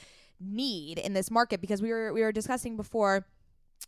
[0.41, 3.27] need in this market because we were we were discussing before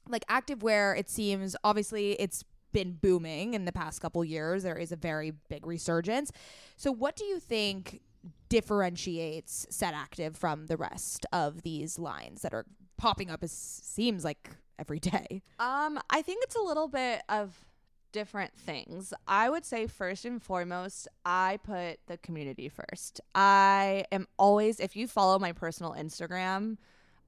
[0.08, 4.92] like activewear it seems obviously it's been booming in the past couple years there is
[4.92, 6.30] a very big resurgence
[6.76, 8.02] so what do you think
[8.48, 14.24] differentiates set active from the rest of these lines that are popping up as seems
[14.24, 17.64] like every day um i think it's a little bit of
[18.12, 19.12] different things.
[19.26, 23.20] I would say first and foremost, I put the community first.
[23.34, 26.76] I am always if you follow my personal Instagram,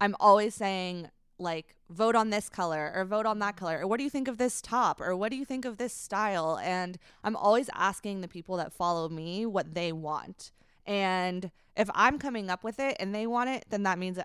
[0.00, 3.96] I'm always saying like vote on this color or vote on that color or what
[3.96, 6.96] do you think of this top or what do you think of this style and
[7.24, 10.52] I'm always asking the people that follow me what they want.
[10.86, 14.18] And if I'm coming up with it and they want it, then that means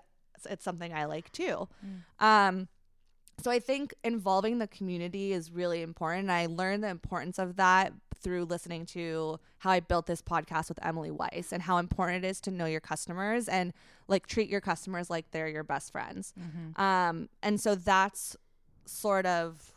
[0.48, 1.68] it's something I like too.
[1.84, 2.24] Mm.
[2.24, 2.68] Um
[3.42, 6.30] so I think involving the community is really important.
[6.30, 7.92] I learned the importance of that
[8.22, 12.28] through listening to how I built this podcast with Emily Weiss and how important it
[12.28, 13.72] is to know your customers and
[14.08, 16.34] like treat your customers like they're your best friends.
[16.38, 16.80] Mm-hmm.
[16.80, 18.36] Um, and so that's
[18.84, 19.74] sort of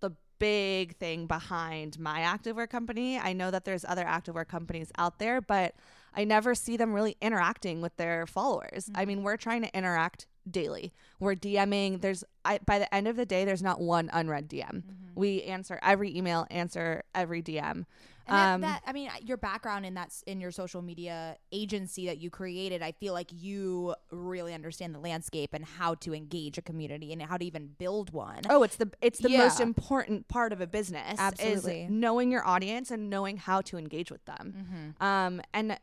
[0.00, 3.18] the big thing behind my activewear company.
[3.18, 5.74] I know that there's other activewear companies out there, but
[6.14, 8.86] I never see them really interacting with their followers.
[8.86, 8.96] Mm-hmm.
[9.00, 10.92] I mean, we're trying to interact daily.
[11.20, 12.00] We're DMing.
[12.00, 14.64] There's I, by the end of the day, there's not one unread DM.
[14.64, 14.92] Mm-hmm.
[15.14, 17.84] We answer every email, answer every DM.
[18.26, 22.06] And that, um, that, I mean, your background in that in your social media agency
[22.06, 26.56] that you created, I feel like you really understand the landscape and how to engage
[26.56, 28.42] a community and how to even build one.
[28.48, 29.38] Oh, it's the it's the yeah.
[29.38, 31.16] most important part of a business.
[31.18, 34.54] Absolutely, knowing your audience and knowing how to engage with them.
[34.56, 35.04] Mm-hmm.
[35.04, 35.78] Um, and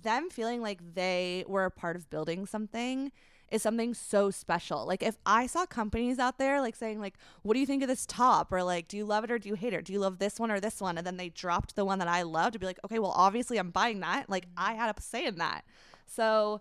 [0.00, 3.12] them feeling like they were a part of building something
[3.50, 4.84] is something so special.
[4.86, 7.88] Like if I saw companies out there like saying like, "What do you think of
[7.88, 9.84] this top?" or like, "Do you love it or do you hate it?
[9.84, 12.08] Do you love this one or this one?" and then they dropped the one that
[12.08, 14.70] I loved to be like, "Okay, well, obviously I'm buying that." Like mm-hmm.
[14.70, 15.64] I had a say in that.
[16.06, 16.60] So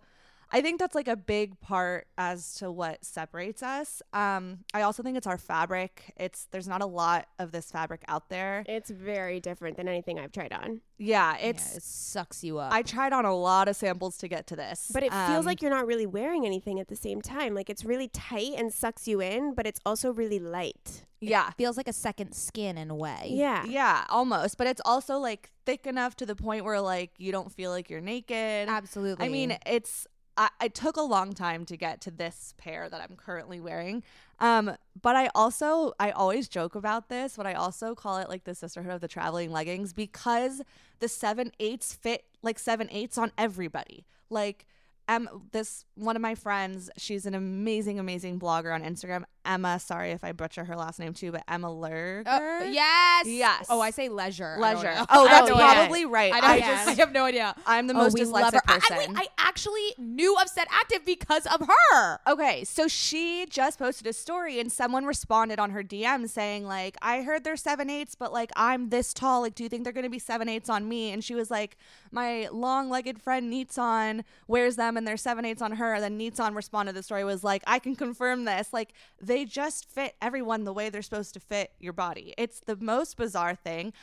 [0.54, 4.02] I think that's like a big part as to what separates us.
[4.14, 6.14] Um, I also think it's our fabric.
[6.16, 8.64] It's there's not a lot of this fabric out there.
[8.68, 10.82] It's very different than anything I've tried on.
[11.00, 12.72] Yeah, it's yeah, it sucks you up.
[12.72, 15.46] I tried on a lot of samples to get to this, but it um, feels
[15.46, 17.56] like you're not really wearing anything at the same time.
[17.56, 21.06] Like it's really tight and sucks you in, but it's also really light.
[21.30, 21.48] Yeah.
[21.48, 23.30] It feels like a second skin in a way.
[23.30, 23.66] Yeah.
[23.66, 24.58] Yeah, almost.
[24.58, 27.90] But it's also like thick enough to the point where like you don't feel like
[27.90, 28.68] you're naked.
[28.68, 29.26] Absolutely.
[29.26, 33.02] I mean, it's I, it took a long time to get to this pair that
[33.02, 34.04] I'm currently wearing.
[34.40, 38.44] Um, but I also I always joke about this, but I also call it like
[38.44, 40.62] the sisterhood of the traveling leggings because
[41.00, 44.06] the seven eights fit like seven eights on everybody.
[44.30, 44.66] Like
[45.08, 49.24] um, this one of my friends, she's an amazing, amazing blogger on Instagram.
[49.46, 52.30] Emma, sorry if I butcher her last name too, but Emma Lurger.
[52.30, 53.28] Uh, yes.
[53.28, 53.66] Yes.
[53.70, 54.56] Oh, I say leisure.
[54.60, 54.94] Leisure.
[55.10, 56.08] Oh, that's oh, probably yeah.
[56.10, 56.34] right.
[56.34, 57.56] I, I just I have no idea.
[57.66, 59.16] I'm the oh, most dyslexic person.
[59.16, 62.20] I, I, I, actually knew of Set Active because of her.
[62.28, 66.98] Okay, so she just posted a story and someone responded on her DM saying like,
[67.02, 69.42] "I heard they're seven eights, but like I'm this tall.
[69.42, 71.78] Like, do you think they're gonna be seven eights on me?" And she was like,
[72.12, 76.56] "My long-legged friend Neatson wears them, and they're seven eights on her." And then Neatson
[76.56, 78.72] responded to the story was like, "I can confirm this.
[78.72, 82.34] Like, they just fit everyone the way they're supposed to fit your body.
[82.38, 83.94] It's the most bizarre thing.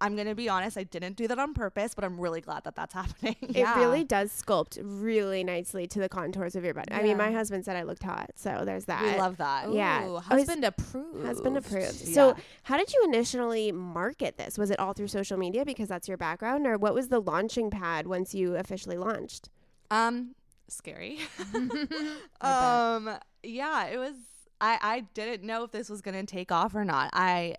[0.00, 2.74] I'm gonna be honest, I didn't do that on purpose, but I'm really glad that
[2.74, 3.36] that's happening.
[3.40, 3.76] Yeah.
[3.76, 6.92] It really does sculpt really nicely to the contours of your body.
[6.92, 9.04] I mean, my husband said I looked hot, so there's that.
[9.04, 9.72] we love that.
[9.72, 10.04] Yeah.
[10.08, 11.24] Ooh, Oh, husband approved.
[11.24, 12.02] Husband approved.
[12.02, 12.14] Yeah.
[12.14, 14.58] So, how did you initially market this?
[14.58, 17.70] Was it all through social media because that's your background, or what was the launching
[17.70, 19.50] pad once you officially launched?
[19.92, 20.34] Um,
[20.66, 21.20] scary.
[22.40, 24.14] Um, yeah, it was.
[24.62, 27.10] I I didn't know if this was gonna take off or not.
[27.12, 27.56] I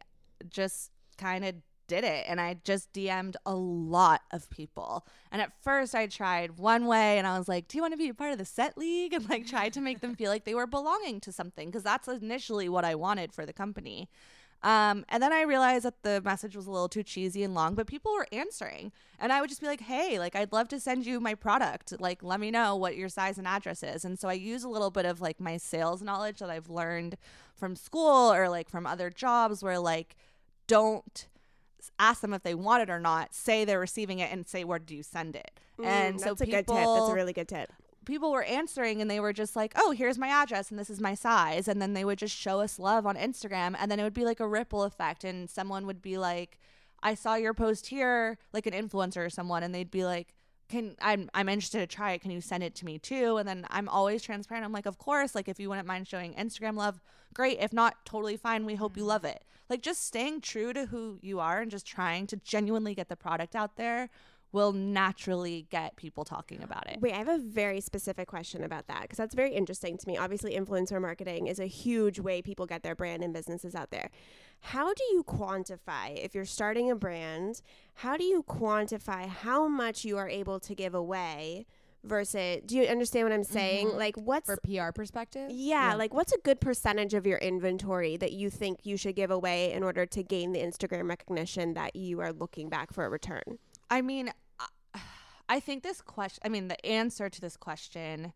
[0.50, 1.56] just kind of
[1.88, 5.06] did it, and I just DM'd a lot of people.
[5.32, 7.98] And at first, I tried one way, and I was like, "Do you want to
[7.98, 10.46] be a part of the set league?" And like tried to make them feel like
[10.46, 14.10] they were belonging to something because that's initially what I wanted for the company.
[14.64, 17.76] Um, and then I realized that the message was a little too cheesy and long,
[17.76, 18.94] but people were answering.
[19.20, 22.00] And I would just be like, hey, like, I'd love to send you my product.
[22.00, 24.06] Like, let me know what your size and address is.
[24.06, 27.18] And so I use a little bit of like my sales knowledge that I've learned
[27.56, 30.16] from school or like from other jobs where like,
[30.68, 31.28] don't
[32.00, 33.34] ask them if they want it or not.
[33.34, 35.52] Say they're receiving it and say, where do you send it?
[35.84, 36.94] and Mm, so that's a people, good tip.
[36.94, 37.72] That's a really good tip.
[38.06, 41.00] People were answering and they were just like, "Oh, here's my address and this is
[41.00, 44.04] my size." And then they would just show us love on Instagram and then it
[44.04, 46.60] would be like a ripple effect and someone would be like,
[47.02, 50.34] "I saw your post here," like an influencer or someone and they'd be like,
[50.70, 52.22] "Can I'm I'm interested to try it.
[52.22, 54.66] Can you send it to me too?" And then I'm always transparent.
[54.66, 57.02] I'm like, "Of course, like if you wouldn't mind showing Instagram love,
[57.34, 57.60] great.
[57.60, 58.66] If not, totally fine.
[58.66, 59.10] We hope you mm-hmm.
[59.10, 62.94] love it." Like just staying true to who you are and just trying to genuinely
[62.94, 64.10] get the product out there
[64.54, 67.02] will naturally get people talking about it.
[67.02, 70.16] Wait, I have a very specific question about that because that's very interesting to me.
[70.16, 74.10] Obviously, influencer marketing is a huge way people get their brand and businesses out there.
[74.62, 77.62] How do you quantify if you're starting a brand?
[77.96, 81.66] How do you quantify how much you are able to give away
[82.04, 83.88] versus do you understand what I'm saying?
[83.88, 83.98] Mhm.
[83.98, 85.50] Like what's For PR perspective?
[85.52, 89.32] yeah, like what's a good percentage of your inventory that you think you should give
[89.32, 93.10] away in order to gain the Instagram recognition that you are looking back for a
[93.10, 93.58] return?
[93.90, 94.32] I mean,
[95.50, 98.34] I- think this question, I mean, the answer to this question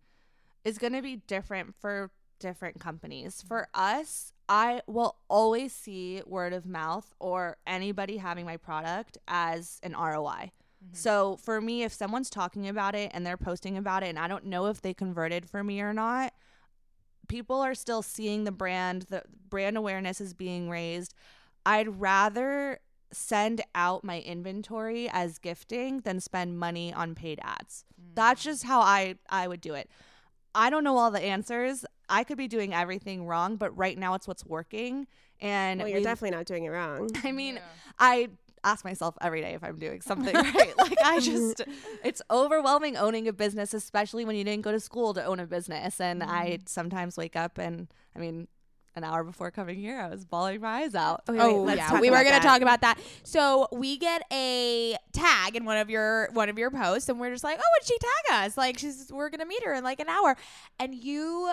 [0.64, 3.44] is going to be different for different companies.
[3.48, 9.80] For us, I will always see word of mouth or anybody having my product as
[9.84, 10.52] an ROI.
[10.84, 10.94] Mm-hmm.
[10.94, 14.28] So for me, if someone's talking about it and they're posting about it, and I
[14.28, 16.34] don't know if they converted for me or not,
[17.28, 21.14] people are still seeing the brand, the brand awareness is being raised.
[21.66, 22.80] I'd rather
[23.12, 27.86] send out my inventory as gifting than spend money on paid ads.
[28.00, 28.16] Mm.
[28.16, 29.90] That's just how I I would do it.
[30.54, 31.86] I don't know all the answers.
[32.10, 35.08] I could be doing everything wrong, but right now it's what's working.
[35.40, 37.10] And Well, you're we- definitely not doing it wrong.
[37.24, 37.60] I mean,
[38.00, 38.30] I
[38.64, 40.74] ask myself every day if I'm doing something right.
[40.78, 41.62] Like I just
[42.04, 45.46] it's overwhelming owning a business, especially when you didn't go to school to own a
[45.46, 46.02] business.
[46.02, 46.70] And I mm.
[46.70, 48.48] sometimes wake up and I mean,
[48.98, 51.22] an hour before coming here, I was bawling my eyes out.
[51.30, 52.42] Okay, Oh wait, let's yeah, talk we were gonna that.
[52.44, 53.00] talk about that.
[53.24, 57.32] So we get a tag in one of your one of your posts, and we're
[57.32, 58.58] just like, "Oh, would she tag us?
[58.58, 60.36] Like, she's we're gonna meet her in like an hour."
[60.80, 61.52] And you,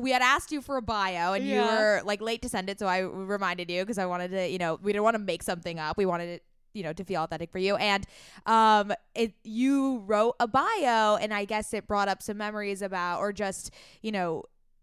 [0.00, 2.78] we had asked you for a bio, and you were like late to send it,
[2.78, 5.42] so I reminded you because I wanted to, you know, we didn't want to make
[5.42, 5.96] something up.
[5.96, 6.42] We wanted it.
[6.76, 8.04] You know, to feel authentic for you, and
[8.46, 13.20] um, it you wrote a bio, and I guess it brought up some memories about,
[13.20, 13.70] or just
[14.02, 14.42] you know,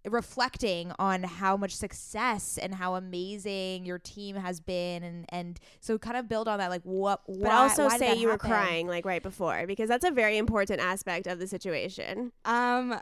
[0.09, 5.97] reflecting on how much success and how amazing your team has been and and so
[5.97, 8.27] kind of build on that like what But why, also why did say that you
[8.27, 12.31] were crying like right before because that's a very important aspect of the situation.
[12.45, 12.99] Um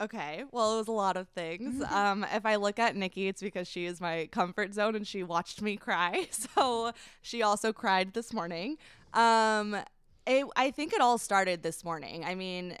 [0.00, 0.44] okay.
[0.50, 1.82] Well, it was a lot of things.
[1.90, 5.22] um if I look at Nikki, it's because she is my comfort zone and she
[5.22, 6.28] watched me cry.
[6.54, 8.78] So she also cried this morning.
[9.12, 9.76] Um
[10.26, 12.24] it, I think it all started this morning.
[12.24, 12.78] I mean,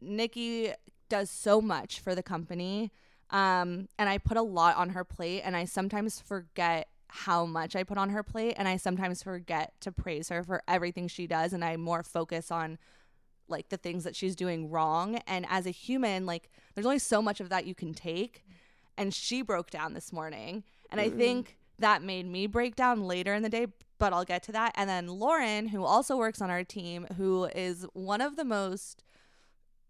[0.00, 0.72] Nikki
[1.08, 2.90] does so much for the company.
[3.30, 7.76] Um and I put a lot on her plate and I sometimes forget how much
[7.76, 11.26] I put on her plate and I sometimes forget to praise her for everything she
[11.26, 12.78] does and I more focus on
[13.48, 17.20] like the things that she's doing wrong and as a human like there's only so
[17.20, 18.44] much of that you can take
[18.96, 23.34] and she broke down this morning and i think that made me break down later
[23.34, 23.66] in the day
[23.98, 27.44] but i'll get to that and then lauren who also works on our team who
[27.54, 29.02] is one of the most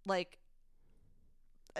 [0.06, 0.38] like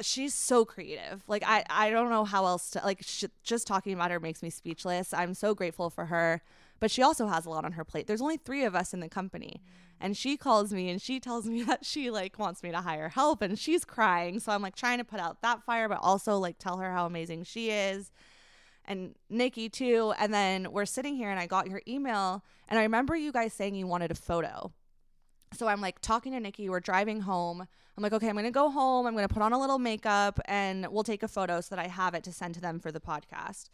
[0.01, 1.23] she's so creative.
[1.29, 4.43] Like i i don't know how else to like sh- just talking about her makes
[4.43, 5.13] me speechless.
[5.15, 6.43] I'm so grateful for her
[6.81, 8.07] but she also has a lot on her plate.
[8.07, 9.63] There's only three of us in the company
[10.01, 13.09] and she calls me and she tells me that she like wants me to hire
[13.09, 14.41] help and she's crying.
[14.41, 17.07] So i'm like trying to put out that fire but also like tell her how
[17.07, 18.11] amazing she is
[18.87, 20.13] and nikki too.
[20.19, 23.53] And then we're sitting here and i got your email and i remember you guys
[23.53, 24.73] saying you wanted a photo
[25.57, 28.71] so i'm like talking to nikki we're driving home i'm like okay i'm gonna go
[28.71, 31.85] home i'm gonna put on a little makeup and we'll take a photo so that
[31.85, 33.69] i have it to send to them for the podcast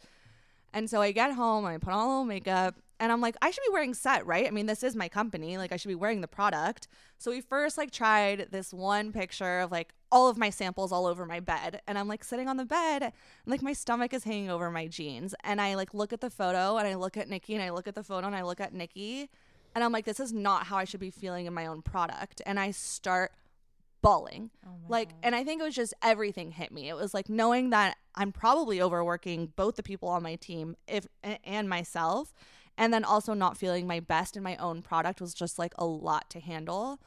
[0.73, 3.49] and so I get home, I put on a little makeup, And I'm like, I
[3.49, 4.45] should be wearing set, right?
[4.45, 5.57] I mean, this is my company.
[5.57, 6.87] Like, I should be wearing the product.
[7.17, 11.07] So we first like tried this one picture of like all of my samples all
[11.07, 11.81] over my bed.
[11.87, 13.11] And I'm like sitting on the bed, and
[13.47, 15.33] like my stomach is hanging over my jeans.
[15.43, 17.87] And I like look at the photo and I look at Nikki and I look
[17.87, 19.29] at the photo and I look at Nikki.
[19.75, 22.41] And I'm like, this is not how I should be feeling in my own product.
[22.45, 23.31] And I start
[24.01, 24.49] bawling.
[24.89, 26.89] like, and I think it was just everything hit me.
[26.89, 31.07] It was like knowing that I'm probably overworking both the people on my team if
[31.43, 32.33] and myself
[32.77, 35.85] and then also not feeling my best in my own product was just like a
[35.85, 36.99] lot to handle.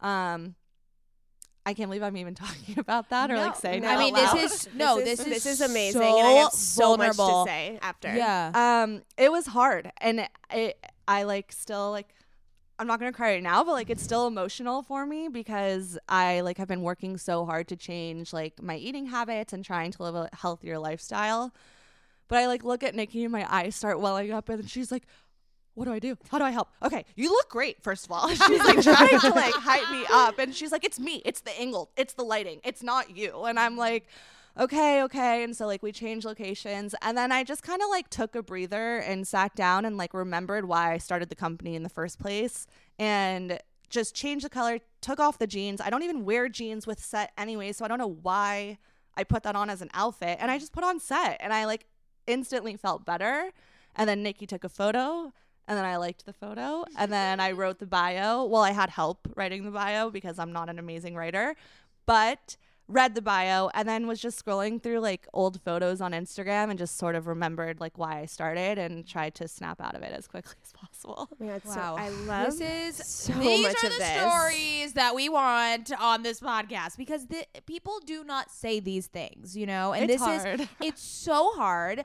[0.00, 0.54] Um
[1.64, 3.88] I can't believe I'm even talking about that or like saying no.
[3.88, 4.36] it I out mean, loud.
[4.36, 7.44] this is no, this, is this is amazing, So and I have so vulnerable.
[7.44, 8.14] much to say after.
[8.14, 8.82] Yeah.
[8.82, 12.14] um it was hard and it, I like still like
[12.78, 16.40] I'm not gonna cry right now, but like it's still emotional for me because I
[16.40, 20.02] like have been working so hard to change like my eating habits and trying to
[20.02, 21.54] live a healthier lifestyle.
[22.28, 25.04] But I like look at Nikki and my eyes start welling up and she's like,
[25.74, 26.16] What do I do?
[26.30, 26.70] How do I help?
[26.82, 28.28] Okay, you look great, first of all.
[28.34, 31.56] She's like trying to like hype me up and she's like, It's me, it's the
[31.60, 33.44] angle, it's the lighting, it's not you.
[33.44, 34.06] And I'm like,
[34.58, 35.42] okay, okay.
[35.42, 38.42] And so like we changed locations and then I just kind of like took a
[38.42, 42.18] breather and sat down and like remembered why I started the company in the first
[42.18, 42.66] place
[42.98, 45.80] and just changed the color, took off the jeans.
[45.80, 48.78] I don't even wear jeans with set anyway, so I don't know why
[49.16, 51.66] I put that on as an outfit and I just put on set and I
[51.66, 51.86] like
[52.26, 53.50] instantly felt better.
[53.94, 55.32] And then Nikki took a photo
[55.68, 58.44] and then I liked the photo and then I wrote the bio.
[58.44, 61.54] Well, I had help writing the bio because I'm not an amazing writer,
[62.06, 62.56] but
[62.92, 66.78] read the bio and then was just scrolling through like old photos on Instagram and
[66.78, 70.12] just sort of remembered like why I started and tried to snap out of it
[70.12, 71.28] as quickly as possible.
[71.40, 71.96] Oh God, so Wow.
[71.98, 74.20] I love this is so these much are of the this.
[74.22, 79.56] stories that we want on this podcast because the people do not say these things,
[79.56, 79.92] you know.
[79.92, 80.60] And It's this hard.
[80.60, 82.04] is it's so hard.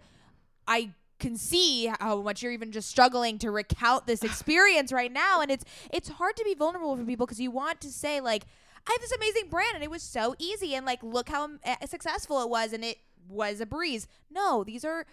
[0.68, 5.42] I can see how much you're even just struggling to recount this experience right now
[5.42, 8.44] and it's it's hard to be vulnerable for people because you want to say like
[8.88, 11.60] I have this amazing brand and it was so easy and like look how um,
[11.86, 14.08] successful it was and it was a breeze.
[14.32, 15.06] No, these are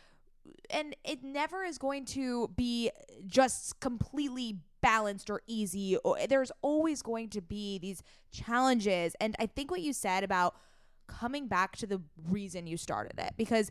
[0.70, 2.90] and it never is going to be
[3.26, 5.96] just completely balanced or easy
[6.28, 10.54] there's always going to be these challenges and i think what you said about
[11.06, 13.70] coming back to the reason you started it because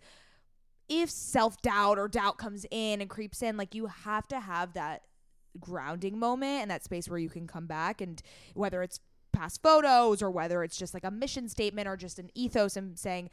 [0.89, 5.03] if self-doubt or doubt comes in and creeps in like you have to have that
[5.59, 8.23] grounding moment and that space where you can come back and
[8.55, 8.99] whether it's
[9.33, 12.97] past photos or whether it's just like a mission statement or just an ethos and
[12.97, 13.29] saying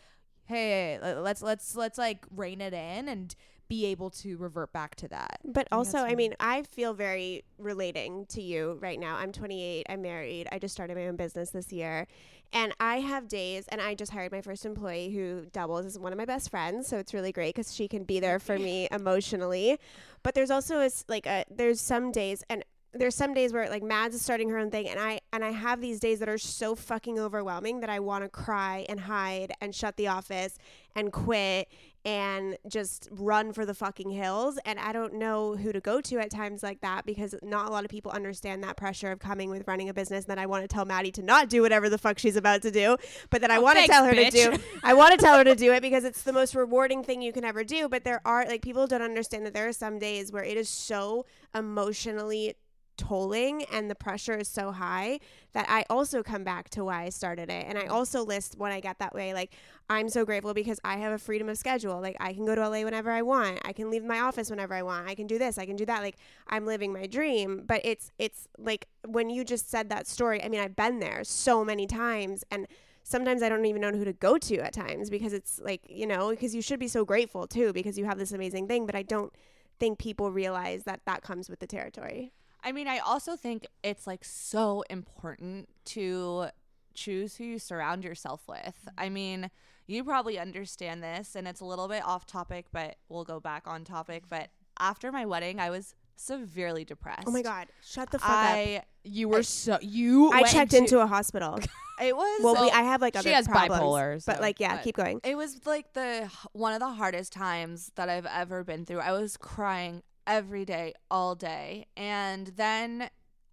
[0.46, 3.36] hey let's let's let's like rein it in and
[3.70, 7.44] be able to revert back to that But I also, I mean, I feel very
[7.56, 9.14] relating to you right now.
[9.14, 9.86] I'm 28.
[9.88, 10.48] I'm married.
[10.50, 12.08] I just started my own business this year.
[12.52, 16.10] And I have days, and I just hired my first employee who doubles as one
[16.10, 16.88] of my best friends.
[16.88, 19.78] So it's really great because she can be there for me emotionally.
[20.24, 23.82] But there's also a, like a, there's some days, and there's some days where like
[23.84, 26.38] Mads is starting her own thing and I and I have these days that are
[26.38, 30.58] so fucking overwhelming that I want to cry and hide and shut the office
[30.96, 31.68] and quit
[32.04, 36.18] and just run for the fucking hills and I don't know who to go to
[36.18, 39.50] at times like that because not a lot of people understand that pressure of coming
[39.50, 41.88] with running a business and then I want to tell Maddie to not do whatever
[41.88, 42.96] the fuck she's about to do
[43.28, 44.30] but then I Oh, want to tell her bitch.
[44.30, 47.04] to do I want to tell her to do it because it's the most rewarding
[47.04, 49.72] thing you can ever do but there are like people don't understand that there are
[49.72, 52.56] some days where it is so emotionally
[53.00, 55.18] tolling and the pressure is so high
[55.52, 57.64] that I also come back to why I started it.
[57.66, 59.52] And I also list when I get that way, like,
[59.88, 61.98] I'm so grateful because I have a freedom of schedule.
[62.00, 63.58] Like, I can go to LA whenever I want.
[63.64, 65.08] I can leave my office whenever I want.
[65.08, 65.56] I can do this.
[65.56, 66.02] I can do that.
[66.02, 67.64] Like, I'm living my dream.
[67.66, 71.24] But it's, it's like when you just said that story, I mean, I've been there
[71.24, 72.44] so many times.
[72.50, 72.66] And
[73.02, 76.06] sometimes I don't even know who to go to at times because it's like, you
[76.06, 78.84] know, because you should be so grateful too because you have this amazing thing.
[78.84, 79.32] But I don't
[79.80, 82.32] think people realize that that comes with the territory.
[82.62, 86.48] I mean, I also think it's like so important to
[86.94, 88.58] choose who you surround yourself with.
[88.58, 88.98] Mm-hmm.
[88.98, 89.50] I mean,
[89.86, 93.66] you probably understand this and it's a little bit off topic, but we'll go back
[93.66, 94.24] on topic.
[94.28, 97.24] But after my wedding, I was severely depressed.
[97.26, 97.68] Oh my God.
[97.84, 98.84] Shut the fuck up.
[99.02, 101.58] You were so you I went checked into a hospital.
[102.02, 104.76] it was Well, we, I have like other she has problems, bipolar but like yeah,
[104.76, 105.20] but- keep going.
[105.24, 109.00] It was like the one of the hardest times that I've ever been through.
[109.00, 111.86] I was crying every day, all day.
[111.96, 113.10] And then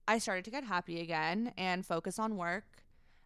[0.07, 2.84] I started to get happy again and focus on work.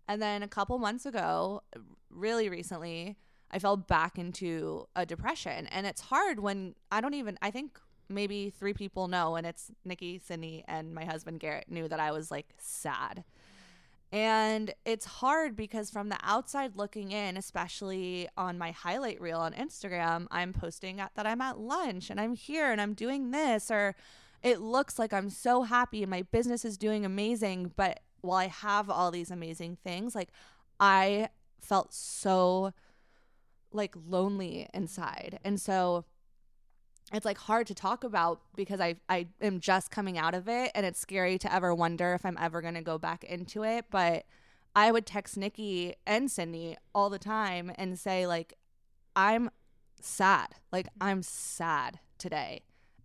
[0.07, 1.61] And then a couple months ago,
[2.09, 3.17] really recently,
[3.51, 5.67] I fell back into a depression.
[5.67, 7.77] And it's hard when I don't even, I think
[8.07, 12.11] maybe three people know, and it's Nikki, Sydney, and my husband Garrett knew that I
[12.11, 13.25] was like sad.
[14.11, 19.53] And it's hard because from the outside looking in, especially on my highlight reel on
[19.53, 23.71] Instagram, I'm posting at, that I'm at lunch and I'm here and I'm doing this
[23.71, 23.95] or
[24.43, 28.47] it looks like I'm so happy and my business is doing amazing, but while I
[28.47, 30.29] have all these amazing things, like
[30.79, 32.73] I felt so
[33.71, 35.39] like lonely inside.
[35.45, 36.03] And so
[37.13, 40.71] it's like hard to talk about because I I am just coming out of it
[40.75, 43.85] and it's scary to ever wonder if I'm ever going to go back into it,
[43.89, 44.25] but
[44.75, 48.53] I would text Nikki and Sydney all the time and say like
[49.15, 49.49] I'm
[49.99, 50.55] sad.
[50.71, 52.61] Like I'm sad today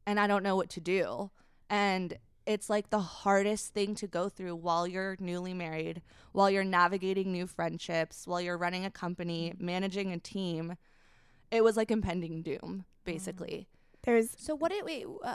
[0.07, 1.31] and I don't know what to do.
[1.69, 6.01] And it's like the hardest thing to go through while you're newly married,
[6.31, 10.77] while you're navigating new friendships, while you're running a company, managing a team.
[11.51, 12.85] It was like impending doom, mm.
[13.05, 13.69] basically.
[14.07, 15.35] There's So what it wait, uh,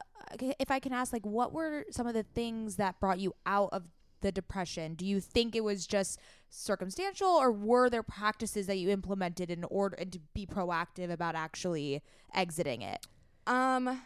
[0.60, 3.70] if I can ask like what were some of the things that brought you out
[3.74, 3.84] of
[4.22, 4.96] the depression?
[4.96, 6.20] Do you think it was just
[6.50, 11.36] circumstantial or were there practices that you implemented in order and to be proactive about
[11.36, 12.02] actually
[12.34, 13.06] exiting it?
[13.46, 14.02] Um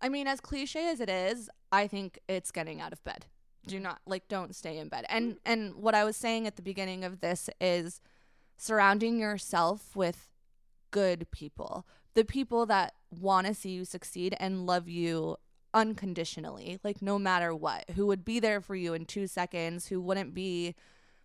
[0.00, 3.26] I mean as cliche as it is, I think it's getting out of bed.
[3.66, 5.06] Do not like don't stay in bed.
[5.08, 8.00] And and what I was saying at the beginning of this is
[8.58, 10.28] surrounding yourself with
[10.90, 11.86] good people.
[12.14, 15.36] The people that want to see you succeed and love you
[15.74, 20.00] unconditionally, like no matter what, who would be there for you in 2 seconds, who
[20.00, 20.74] wouldn't be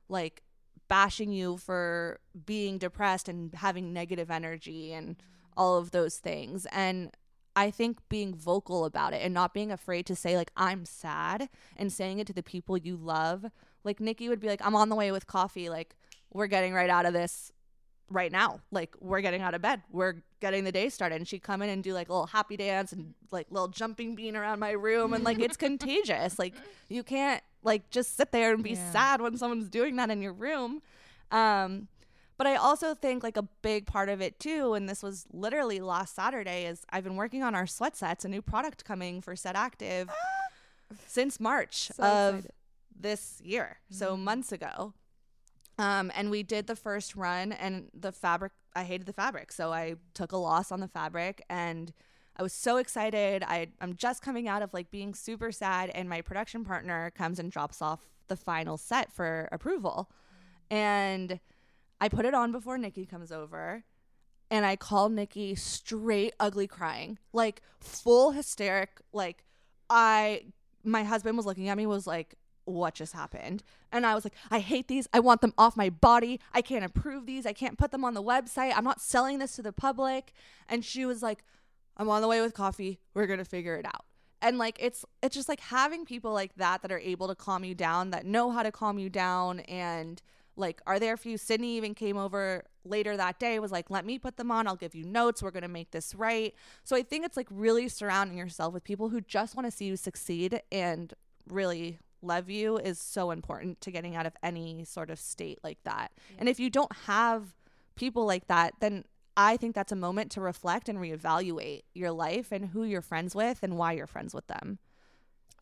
[0.10, 0.44] like
[0.88, 5.16] bashing you for being depressed and having negative energy and
[5.56, 6.68] all of those things.
[6.72, 7.12] And
[7.56, 11.50] I think being vocal about it and not being afraid to say like I'm sad
[11.78, 13.46] and saying it to the people you love.
[13.84, 15.96] Like Nikki would be like I'm on the way with coffee like
[16.32, 17.52] we're getting right out of this
[18.10, 18.60] right now.
[18.72, 19.84] Like we're getting out of bed.
[19.92, 22.58] We're getting the day started and she'd come in and do like a little happy
[22.58, 26.38] dance and like little jumping bean around my room and like it's contagious.
[26.38, 26.54] Like
[26.90, 28.92] you can't like just sit there and be Yeah.
[28.92, 30.82] sad when someone's doing that in your room.
[31.32, 31.88] Um
[32.38, 35.80] but I also think like a big part of it too, and this was literally
[35.80, 39.36] last Saturday, is I've been working on our sweat sets, a new product coming for
[39.36, 40.10] Set Active
[41.08, 42.52] since March So of excited.
[43.00, 43.78] this year.
[43.92, 44.94] So months ago.
[45.78, 49.52] Um, and we did the first run and the fabric I hated the fabric.
[49.52, 51.94] So I took a loss on the fabric and
[52.36, 53.44] I was so excited.
[53.44, 57.40] I I'm just coming out of like being super sad and my production partner comes
[57.40, 60.10] and drops off the final set for approval.
[60.70, 61.40] And
[62.02, 63.84] I put it on before Nikki comes over
[64.50, 69.02] and I called Nikki straight ugly crying, like full hysteric.
[69.12, 69.44] Like
[69.90, 70.46] I,
[70.84, 74.36] my husband was looking at me, was like, "What just happened?" And I was like,
[74.50, 75.08] "I hate these.
[75.14, 76.40] I want them off my body.
[76.54, 77.46] I can't approve these.
[77.46, 78.74] I can't put them on the website.
[78.76, 80.34] I'm not selling this to the public."
[80.68, 81.44] And she was like,
[81.98, 83.00] "I'm on the way with coffee.
[83.14, 84.06] We're gonna figure it out."
[84.42, 87.64] And like it's it's just like having people like that that are able to calm
[87.64, 90.22] you down, that know how to calm you down, and
[90.56, 91.38] like are there for you.
[91.38, 94.68] Sydney even came over later that day, was like, let me put them on.
[94.68, 95.42] I'll give you notes.
[95.42, 96.54] We're gonna make this right.
[96.84, 99.86] So I think it's like really surrounding yourself with people who just want to see
[99.86, 101.14] you succeed and
[101.48, 105.80] really love you is so important to getting out of any sort of state like
[105.84, 106.12] that.
[106.38, 107.56] And if you don't have
[107.96, 109.06] people like that, then
[109.36, 113.36] I think that's a moment to reflect and reevaluate your life and who you're friends
[113.36, 114.80] with and why you're friends with them.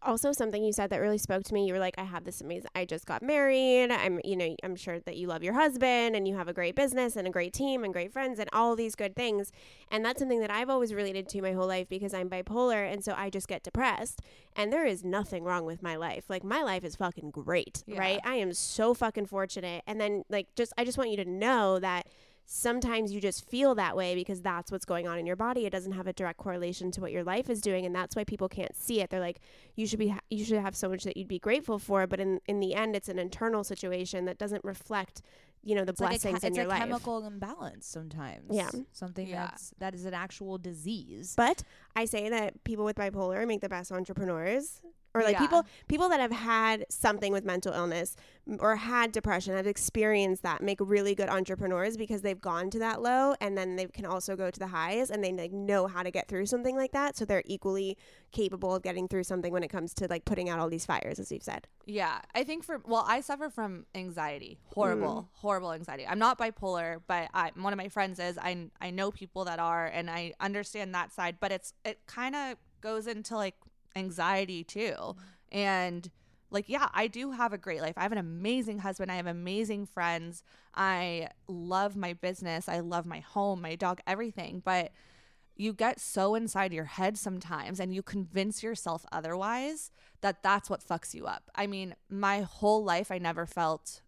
[0.04, 1.68] Also something you said that really spoke to me.
[1.68, 3.92] You were like, I have this amazing, I just got married.
[3.92, 6.76] I'm, you know, I'm sure that you love your husband and you have a great
[6.76, 9.52] business and a great team and great friends and all these good things.
[9.90, 12.92] And that's something that I've always related to my whole life because I'm bipolar.
[12.92, 14.22] And so I just get depressed.
[14.56, 16.26] And there is nothing wrong with my life.
[16.30, 18.00] Like, my life is fucking great, Yeah.
[18.00, 18.20] right?
[18.24, 19.84] I am so fucking fortunate.
[19.88, 22.08] And then, like, just, I just want you to know that
[22.46, 25.66] sometimes you just feel that way because that's what's going on in your body.
[25.66, 28.24] It doesn't have a direct correlation to what your life is doing, and that's why
[28.24, 29.10] people can't see it.
[29.10, 29.40] They're like,
[29.76, 32.20] you should be, ha- you should have so much that you'd be grateful for, but
[32.20, 35.22] in in the end, it's an internal situation that doesn't reflect,
[35.64, 38.46] you know, the It's like a, blessings che- in it's a chemical imbalance sometimes.
[38.52, 38.70] Yeah.
[38.92, 39.46] Something Yeah.
[39.48, 41.34] that's that is an actual disease.
[41.38, 41.64] But
[41.96, 44.82] I say that people with bipolar make the best entrepreneurs.
[45.14, 45.40] Or like Yeah.
[45.40, 48.16] people people that have had something with mental illness
[48.60, 53.02] or had depression, have experienced that, make really good entrepreneurs because they've gone to that
[53.02, 56.02] low and then they can also go to the highs and they like know how
[56.02, 57.16] to get through something like that.
[57.16, 57.98] So they're equally
[58.32, 61.20] capable of getting through something when it comes to like putting out all these fires,
[61.20, 61.68] as you've said.
[61.86, 65.40] Yeah, I think for well, I suffer from anxiety, horrible, mm.
[65.40, 66.06] horrible anxiety.
[66.08, 68.38] I'm not bipolar, but I, one of my friends is.
[68.38, 71.38] I I know people that are, and I understand that side.
[71.40, 73.56] But it's it kind of goes into like
[73.96, 75.16] anxiety too,
[75.52, 76.10] and
[76.50, 77.94] like yeah, I do have a great life.
[77.98, 79.12] I have an amazing husband.
[79.12, 80.44] I have amazing friends.
[80.76, 82.68] I love my business.
[82.68, 84.62] I love my home, my dog, everything.
[84.64, 84.92] But
[85.56, 90.86] you get so inside your head sometimes and you convince yourself otherwise that that's what
[90.86, 91.50] fucks you up.
[91.56, 94.02] I mean, my whole life I never felt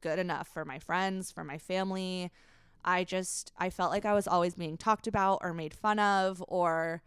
[0.00, 2.30] good enough for my friends, for my family.
[2.84, 6.44] I just I felt like I was always being talked about or made fun of
[6.46, 7.02] or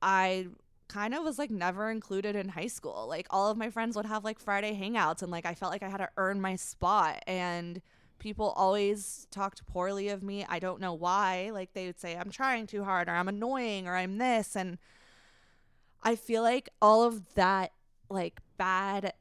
[0.00, 0.48] I
[0.92, 3.06] kind of was like never included in high school.
[3.08, 5.82] Like all of my friends would have like Friday hangouts and like I felt like
[5.82, 7.80] I had to earn my spot and
[8.18, 10.44] people always talked poorly of me.
[10.48, 11.50] I don't know why.
[11.52, 14.78] Like they would say I'm trying too hard or I'm annoying or I'm this and
[16.02, 17.72] I feel like all of that
[18.10, 19.14] like bad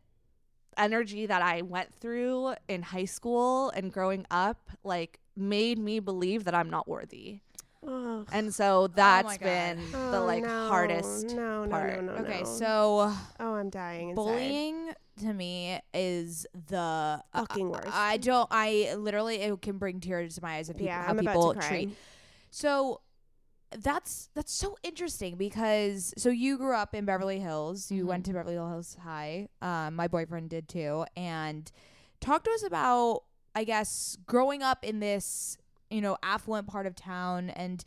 [0.78, 6.44] energy that I went through in high school and growing up like made me believe
[6.44, 7.40] that I'm not worthy.
[7.88, 8.28] Ugh.
[8.32, 9.44] And so that's my God.
[9.46, 12.04] been the Oh, like no, hardest No, no, part.
[12.04, 12.46] no, no, Okay, no.
[12.46, 14.10] so oh, I'm dying.
[14.10, 14.16] Inside.
[14.16, 17.88] bullying to me is the Fucking worst.
[17.92, 18.48] I don't.
[18.52, 21.52] I literally it can bring tears to my eyes of people, yeah, how I'm people
[21.52, 21.70] about to cry.
[21.86, 21.96] treat.
[22.52, 23.02] So
[23.78, 27.90] that's that's so interesting because so you grew up in Beverly Hills.
[27.92, 29.48] You went to Beverly Hills High.
[29.62, 31.06] Um, my boyfriend did too.
[31.16, 31.72] And
[32.20, 33.24] talk to us about
[33.56, 35.58] I guess growing up in this
[35.92, 37.84] you know affluent part of town and.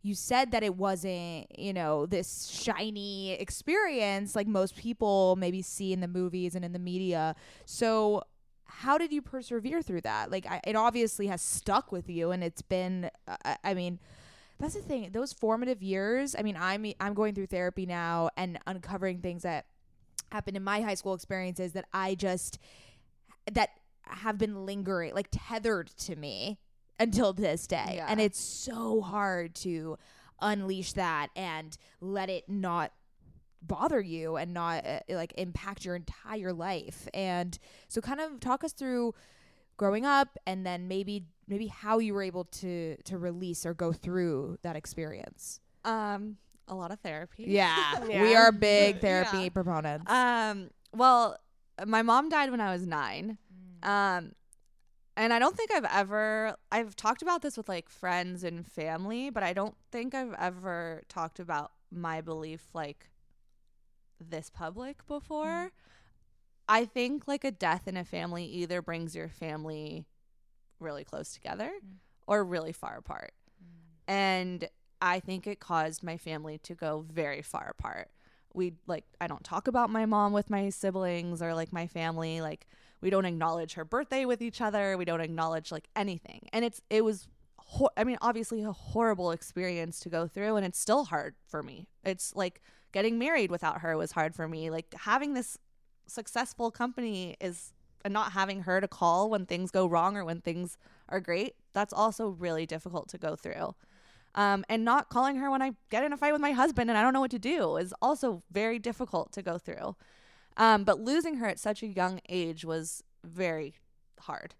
[0.00, 5.92] You said that it wasn't, you know, this shiny experience like most people maybe see
[5.92, 7.34] in the movies and in the media.
[7.66, 8.22] So,
[8.64, 10.30] how did you persevere through that?
[10.30, 13.10] Like, I, it obviously has stuck with you, and it's been.
[13.26, 13.98] Uh, mean,
[14.58, 15.10] that's the thing.
[15.12, 16.34] Those formative years.
[16.38, 19.66] I mean, I'm I'm going through therapy now and uncovering things that
[20.30, 22.58] happened in my high school experiences that I just
[23.52, 23.70] that
[24.02, 26.58] have been lingering, like tethered to me
[26.98, 28.06] until this day, Yeah.
[28.08, 29.98] and it's so hard to
[30.40, 32.92] unleash that and let it not
[33.60, 38.62] bother you and not uh, like impact your entire life and so kind of talk
[38.62, 39.12] us through
[39.76, 43.92] growing up and then maybe maybe how you were able to to release or go
[43.92, 46.36] through that experience Um
[46.68, 47.46] a lot of therapy.
[47.48, 48.22] yeah, Yeah.
[48.22, 49.48] we are big therapy Yeah.
[49.48, 51.36] proponents Um well,
[51.84, 53.38] my mom died when I was 9.
[53.82, 54.32] Um
[55.18, 59.30] and I don't think I've ever I've talked about this with like friends and family,
[59.30, 63.10] but I don't think I've ever talked about my belief like
[64.20, 65.46] this public before.
[65.46, 65.70] Mm.
[66.68, 70.06] I think like a death in a family either brings your family
[70.78, 71.96] really close together mm.
[72.28, 73.32] or really far apart.
[73.60, 74.12] Mm.
[74.12, 74.68] And
[75.02, 78.10] I think it caused my family to go very far apart.
[78.54, 82.40] We like I don't talk about my mom with my siblings or like my family
[82.40, 82.68] like
[83.00, 84.96] we don't acknowledge her birthday with each other.
[84.96, 86.48] We don't acknowledge like anything.
[86.52, 87.28] And it's it was
[87.58, 91.62] hor- I mean obviously a horrible experience to go through and it's still hard for
[91.62, 91.88] me.
[92.04, 94.70] It's like getting married without her was hard for me.
[94.70, 95.58] Like having this
[96.06, 97.72] successful company is
[98.04, 100.78] and not having her to call when things go wrong or when things
[101.08, 103.74] are great, that's also really difficult to go through.
[104.34, 106.98] Um, and not calling her when I get in a fight with my husband and
[106.98, 109.96] I don't know what to do is also very difficult to go through.
[110.58, 113.74] Um, but losing her at such a young age was very
[114.20, 114.56] hard.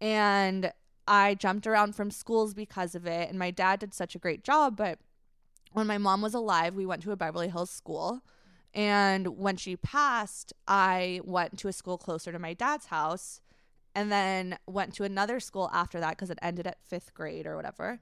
[0.00, 0.72] And
[1.06, 3.28] I jumped around from schools because of it.
[3.28, 4.76] And my dad did such a great job.
[4.76, 4.98] But
[5.72, 8.22] when my mom was alive, we went to a Beverly Hills school.
[8.72, 13.40] And when she passed, I went to a school closer to my dad's house
[13.94, 17.56] and then went to another school after that because it ended at fifth grade or
[17.56, 18.00] whatever.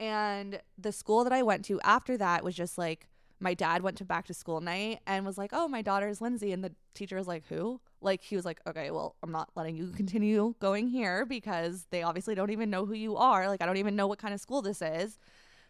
[0.00, 3.08] And the school that I went to after that was just like
[3.44, 6.50] my dad went to back to school night and was like, "Oh, my daughter's Lindsey,"
[6.52, 9.76] and the teacher was like, "Who?" Like he was like, "Okay, well, I'm not letting
[9.76, 13.46] you continue going here because they obviously don't even know who you are.
[13.46, 15.18] Like I don't even know what kind of school this is."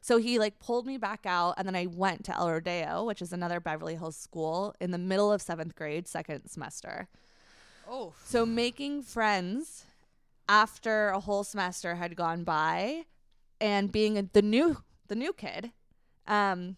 [0.01, 3.21] So he like pulled me back out, and then I went to El Rodeo, which
[3.21, 7.09] is another Beverly Hills school, in the middle of seventh grade, second semester.
[7.91, 9.87] oh So making friends
[10.49, 13.07] after a whole semester had gone by
[13.61, 14.77] and being a, the new
[15.09, 15.73] the new kid
[16.27, 16.77] um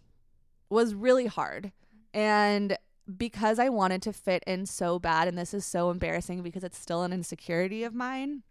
[0.68, 1.72] was really hard.
[2.14, 2.76] And
[3.16, 6.78] because I wanted to fit in so bad and this is so embarrassing because it's
[6.78, 8.42] still an insecurity of mine.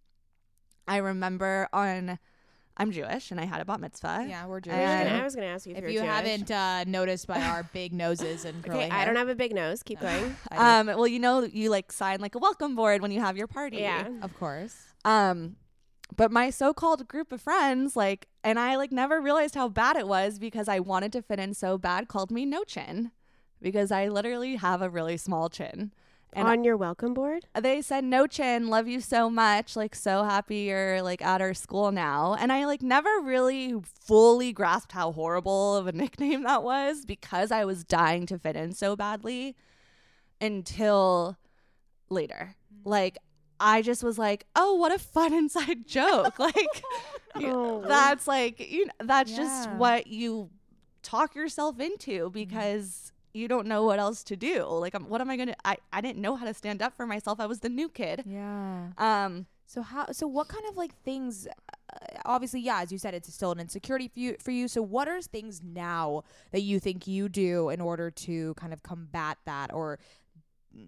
[0.88, 2.20] I remember on
[2.78, 4.26] I'm Jewish and I had a bat mitzvah.
[4.30, 5.82] yeah we're Jewish I was And- gonna- I was going to ask you if, if
[5.84, 6.10] you're you Jewish.
[6.10, 9.06] haven't uh, noticed by our big noses and curly Okay, I hair.
[9.08, 9.82] don't have a big nose.
[9.84, 10.36] Keep going.
[10.52, 13.48] Um well you know you like sign like a welcome board when you have your
[13.48, 13.78] party.
[13.78, 14.08] Yeah.
[14.22, 15.56] of course Um,
[16.16, 20.08] but my so-called group of friends, like, and I like never realized how bad it
[20.08, 23.12] was because I wanted to fit in so bad, called me no chin,
[23.62, 25.92] because I literally have a really small chin.
[26.34, 27.46] And On your welcome board?
[27.58, 31.54] they said no chin, love you so much, like so happy you're like at our
[31.54, 32.36] school now.
[32.38, 37.52] And I like never really fully grasped how horrible of a nickname that was because
[37.52, 39.56] I was dying to fit in so badly
[40.42, 41.38] until
[42.10, 42.56] later.
[42.74, 42.82] Mm.
[42.84, 43.18] Like
[43.60, 46.84] I just was like, "Oh, what a fun inside joke." like
[47.36, 47.84] Oh.
[47.88, 50.50] that's like you know, that's just what you
[51.04, 54.64] talk yourself into because you don't know what else to do.
[54.66, 55.56] Like, what am I gonna?
[55.66, 57.40] I I didn't know how to stand up for myself.
[57.40, 58.24] I was the new kid.
[58.26, 60.12] yeah Um, So how?
[60.12, 61.48] So what kind of like things?
[61.48, 64.36] Uh, obviously, yeah, as you said, it's still an insecurity for you.
[64.40, 68.54] For you, so what are things now that you think you do in order to
[68.56, 70.00] kind of combat that, or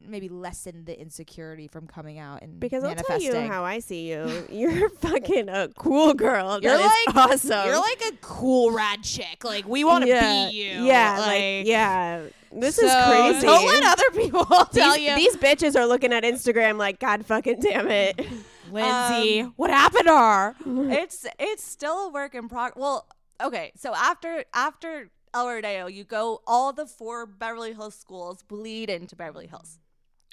[0.05, 4.09] maybe lessen the insecurity from coming out and Because I'll tell you how I see
[4.09, 4.45] you.
[4.49, 6.59] You're fucking a cool girl.
[6.61, 7.65] You're That is like- awesome.
[7.67, 9.43] You're like a cool rad chick.
[9.43, 10.83] Like we want to yeah, be you.
[10.85, 12.23] Yeah, like, like, yeah.
[12.51, 13.45] This so is crazy.
[13.45, 17.25] Don't let other people tell these, you, these bitches are looking at Instagram like, God
[17.25, 18.17] fucking damn it.
[18.71, 20.55] Lindsey, Um, what happened to her?
[20.91, 22.75] it's it's still a work in progress.
[22.77, 23.07] Well,
[23.41, 25.09] okay, so after after
[25.45, 29.79] El you go all the four Beverly Hills schools bleed into Beverly Hills.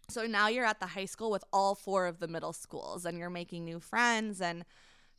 [0.08, 3.18] So now you're at the high school with all four of the middle schools, and
[3.18, 4.64] you're making new friends, and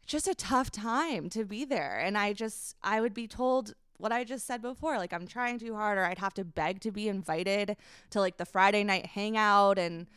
[0.06, 2.00] just a tough time to be there.
[2.00, 5.60] And I just I would be told what I just said before, like I'm trying
[5.60, 7.78] too hard, or I'd have to beg to be invited
[8.12, 10.08] to like the Friday night hangout and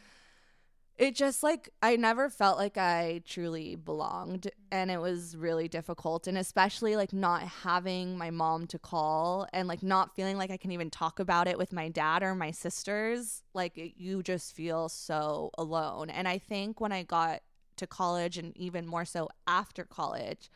[0.99, 6.27] it just like I never felt like I truly belonged and it was really difficult
[6.27, 10.57] and especially like not having my mom to call and like not feeling like I
[10.57, 14.89] can even talk about it with my dad or my sisters like you just feel
[14.89, 17.43] so alone and I think when I got
[17.77, 20.51] to college and even more so after college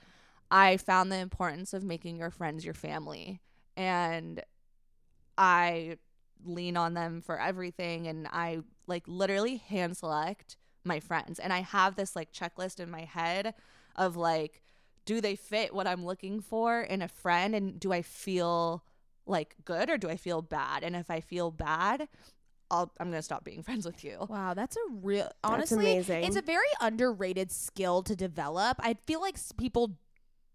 [0.50, 3.40] I found the importance of making your friends your family
[3.76, 4.42] and
[5.38, 5.98] I
[6.44, 11.60] lean on them for everything and I like literally hand select my friends and I
[11.60, 13.54] have this like checklist in my head
[13.96, 14.62] of like
[15.04, 18.84] do they fit what I'm looking for in a friend and do I feel
[19.26, 22.08] like good or do I feel bad and if I feel bad
[22.70, 24.26] I'll I'm going to stop being friends with you.
[24.28, 26.24] Wow, that's a real honestly amazing.
[26.24, 28.78] it's a very underrated skill to develop.
[28.80, 29.98] I feel like people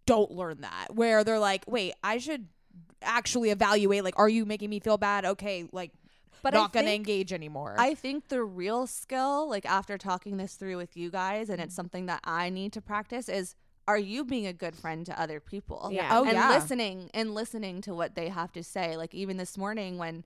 [0.05, 2.47] don't learn that where they're like, "Wait, I should
[3.03, 5.25] actually evaluate like are you making me feel bad?
[5.25, 5.91] Okay, like
[6.41, 10.38] But I not going to engage anymore." I think the real skill, like after talking
[10.38, 11.75] this through with you guys, and it's mm-hmm.
[11.75, 13.55] something that I need to practice, is
[13.88, 15.89] are you being a good friend to other people?
[15.91, 16.09] Yeah.
[16.11, 16.49] Oh, and yeah.
[16.49, 18.97] listening and listening to what they have to say.
[18.97, 20.25] Like even this morning when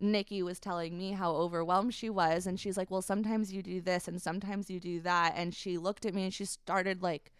[0.00, 3.80] Nikki was telling me how overwhelmed she was, and she's like, "Well, sometimes you do
[3.80, 7.32] this, and sometimes you do that," and she looked at me and she started like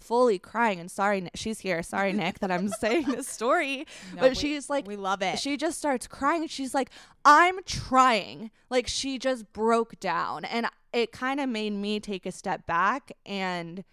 [0.00, 4.30] fully crying and sorry she's here sorry nick that i'm saying this story No, but
[4.30, 5.38] we- she's like we love it.
[5.38, 6.46] she just starts crying.
[6.48, 6.90] She's like,
[7.24, 8.50] I'm trying.
[8.68, 10.44] Like, she just broke down.
[10.44, 13.84] And it kind of made me take a step back and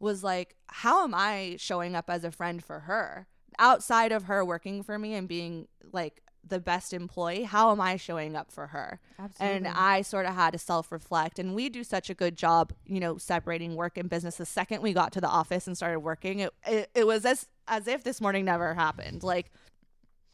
[0.00, 3.28] was like, how am I showing up as a friend for her?
[3.60, 7.96] Outside of her working for me and being like the best employee, how am I
[7.96, 9.00] showing up for her?
[9.18, 9.56] Absolutely.
[9.56, 11.38] And I sort of had to self reflect.
[11.38, 14.36] And we do such a good job, you know, separating work and business.
[14.36, 17.48] The second we got to the office and started working, it, it, it was as,
[17.66, 19.22] as if this morning never happened.
[19.22, 19.50] Like,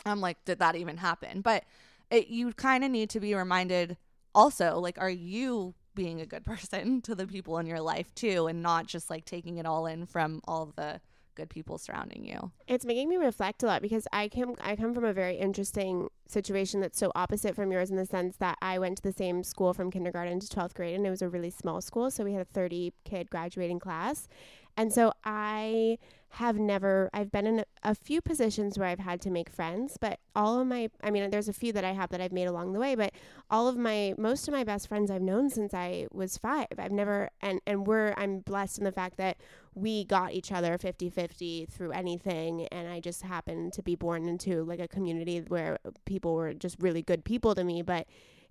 [0.05, 1.41] I'm like, did that even happen?
[1.41, 1.65] But
[2.11, 3.97] it, you kind of need to be reminded
[4.35, 8.47] also, like, are you being a good person to the people in your life too,
[8.47, 11.01] and not just like taking it all in from all the
[11.41, 12.53] good people surrounding you?
[12.69, 16.09] It's making me reflect a lot because I come I come from a very interesting
[16.27, 19.43] situation that's so opposite from yours in the sense that I went to the same
[19.43, 22.35] school from kindergarten to 12th grade and it was a really small school so we
[22.35, 24.29] had a 30 kid graduating class.
[24.77, 25.99] And so I
[26.35, 29.97] have never I've been in a, a few positions where I've had to make friends,
[30.01, 32.47] but all of my I mean there's a few that I have that I've made
[32.47, 33.13] along the way, but
[33.51, 36.67] all of my most of my best friends I've known since I was 5.
[36.79, 39.39] I've never and and we're I'm blessed in the fact that
[39.75, 44.65] we got each other 50-50 through anything and I just happened to be born into
[44.65, 48.07] like a community where people were just really good people to me, but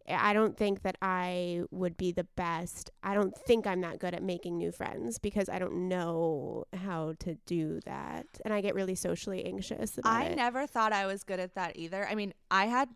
[0.08, 2.90] I don't think that I would be the best.
[3.04, 7.14] I don't think I'm that good at making new friends because I don't know how
[7.20, 8.26] to do that.
[8.44, 10.36] And I get really socially anxious about I it.
[10.36, 12.08] never thought I was good at that either.
[12.08, 12.90] I mean, I had,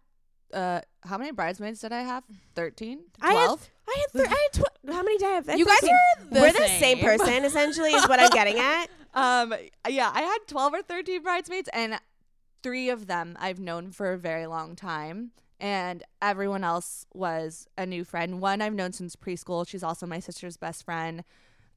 [0.53, 2.23] uh, how many bridesmaids did I have?
[2.55, 2.99] 13?
[3.21, 3.69] I had- 12?
[3.85, 5.59] I had, thir- I had tw- how many did I have?
[5.59, 5.89] you guys 13.
[5.93, 6.99] are the We're the same same.
[6.99, 8.87] person essentially is what I'm getting at.
[9.13, 9.53] Um,
[9.89, 11.99] yeah, I had 12 or 13 bridesmaids, and
[12.63, 15.31] three of them I've known for a very long time.
[15.59, 18.41] And everyone else was a new friend.
[18.41, 19.67] One I've known since preschool.
[19.67, 21.23] She's also my sister's best friend.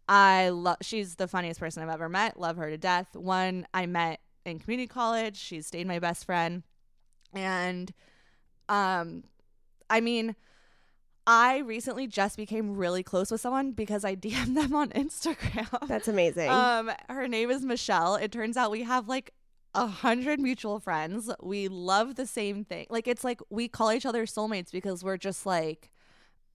[0.09, 0.77] I love.
[0.83, 2.39] She's the funniest person I've ever met.
[2.39, 3.15] Love her to death.
[3.15, 5.37] One I met in community college.
[5.37, 6.63] She stayed my best friend,
[7.35, 7.93] and
[8.69, 9.25] um,
[9.89, 10.37] I mean,
[11.27, 15.89] I recently just became really close with someone because I DM'd them on Instagram.
[15.89, 16.51] That's amazing.
[16.51, 18.17] Um, her name is Michelle.
[18.17, 19.33] It turns out we have like
[19.75, 21.31] a hundred mutual friends.
[21.43, 22.87] We love the same thing.
[22.89, 25.91] Like it's like we call each other soulmates because we're just like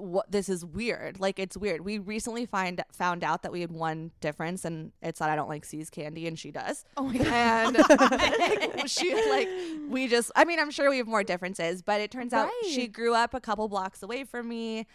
[0.02, 1.20] what this is weird.
[1.20, 1.82] Like it's weird.
[1.82, 5.50] We recently find found out that we had one difference and it's that I don't
[5.50, 6.84] like See's candy and she does.
[6.98, 7.76] Oh my god.
[7.78, 9.48] And she like
[9.90, 12.72] we just I mean I'm sure we have more differences, but it turns out Right.
[12.72, 14.88] she grew up a couple blocks away from me.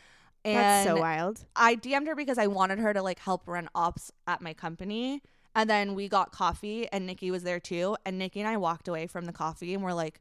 [0.44, 1.44] And That's so wild.
[1.56, 5.22] I DM'd her because I wanted her to like help run ops at my company.
[5.54, 7.96] And then we got coffee and Nikki was there too.
[8.04, 10.20] And Nikki and I walked away from the coffee and we're like,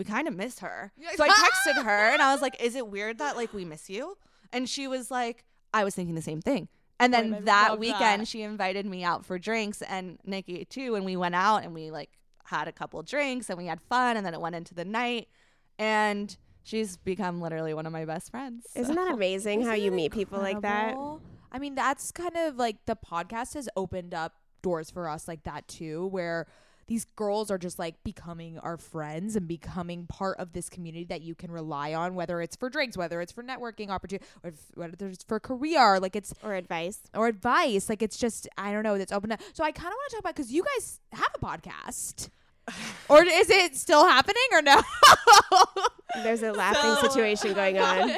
[0.00, 0.92] we kind of miss her.
[1.14, 1.82] So I texted ah!
[1.82, 4.16] her and I was like, is it weird that like we miss you?
[4.50, 5.44] And she was like,
[5.74, 6.68] I was thinking the same thing.
[6.98, 8.28] And then Wait, that weekend that.
[8.28, 10.94] she invited me out for drinks and Nikki too.
[10.94, 12.08] And we went out and we like
[12.44, 15.28] had a couple drinks and we had fun and then it went into the night.
[15.78, 18.68] And she's become literally one of my best friends.
[18.74, 20.96] Isn't that amazing how Isn't you it meet people like that?
[21.52, 24.32] I mean, that's kind of like the podcast has opened up
[24.62, 26.46] doors for us like that too, where
[26.90, 31.20] these girls are just like becoming our friends and becoming part of this community that
[31.22, 34.56] you can rely on, whether it's for drinks, whether it's for networking opportunity, or if,
[34.74, 36.98] whether it's for career, like it's Or advice?
[37.14, 37.88] or advice.
[37.88, 38.98] Like it's just I don't know.
[38.98, 39.40] That's open up.
[39.52, 42.28] So I kind of want to talk about because you guys have a podcast,
[43.08, 44.80] or is it still happening or no?
[46.22, 48.16] There's a laughing So- situation going on.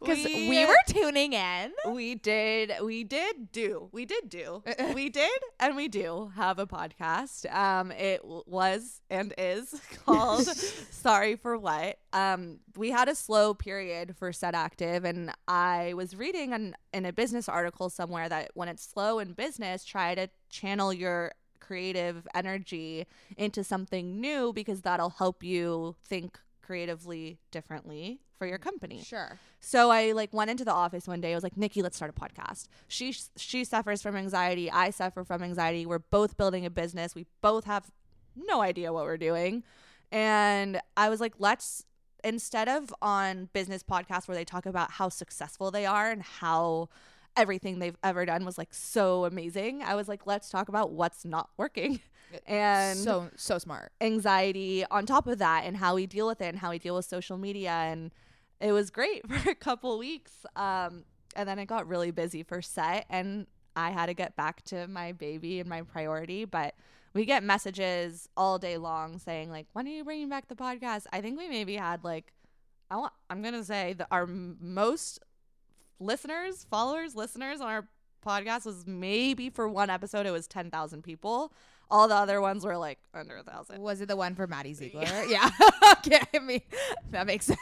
[0.00, 1.72] Because we, were tuning in.
[1.88, 4.62] we did we did do we did do
[4.94, 9.74] we did and we do have a podcast um it was and is
[10.06, 15.92] called sorry for what um we had a slow period for set active and i
[15.94, 20.14] was reading an, in a business article somewhere that when it's slow in business try
[20.14, 21.32] to channel your
[21.68, 23.06] creative energy
[23.36, 29.38] into something new because that'll help you think creatively differently for your company Sure.
[29.60, 31.32] so I like went into the office one day.
[31.32, 32.68] I was like, Nikki, let's start a podcast.
[32.86, 33.06] She
[33.36, 34.70] she suffers from anxiety.
[34.70, 35.84] I suffer from anxiety.
[35.86, 37.14] We're both building a business.
[37.14, 37.84] We both have
[38.36, 39.64] no idea what we're doing.
[40.12, 41.84] And I was like, let's
[42.24, 46.88] instead of on business podcasts where they talk about how successful they are and how
[47.38, 49.82] everything they've ever done was like so amazing.
[49.82, 52.00] I was like, let's talk about what's not working.
[52.46, 53.90] And so so smart.
[54.02, 56.94] anxiety on top of that and how we deal with it and how we deal
[56.94, 58.10] with social media and
[58.60, 62.60] it was great for a couple weeks um, and then it got really busy for
[62.60, 66.74] set and i had to get back to my baby and my priority but
[67.14, 71.06] we get messages all day long saying like when are you bringing back the podcast
[71.14, 72.34] i think we maybe had like
[72.90, 75.18] i want i'm gonna say that our m- most
[76.00, 77.88] listeners followers listeners on our
[78.26, 81.52] podcast was maybe for one episode it was 10,000 people
[81.90, 84.74] all the other ones were like under a thousand Was it the one for Maddie
[84.80, 85.24] Ziegler?
[85.26, 85.48] Yeah.
[85.98, 86.20] okay.
[86.34, 86.60] I mean,
[87.12, 87.58] that makes sense.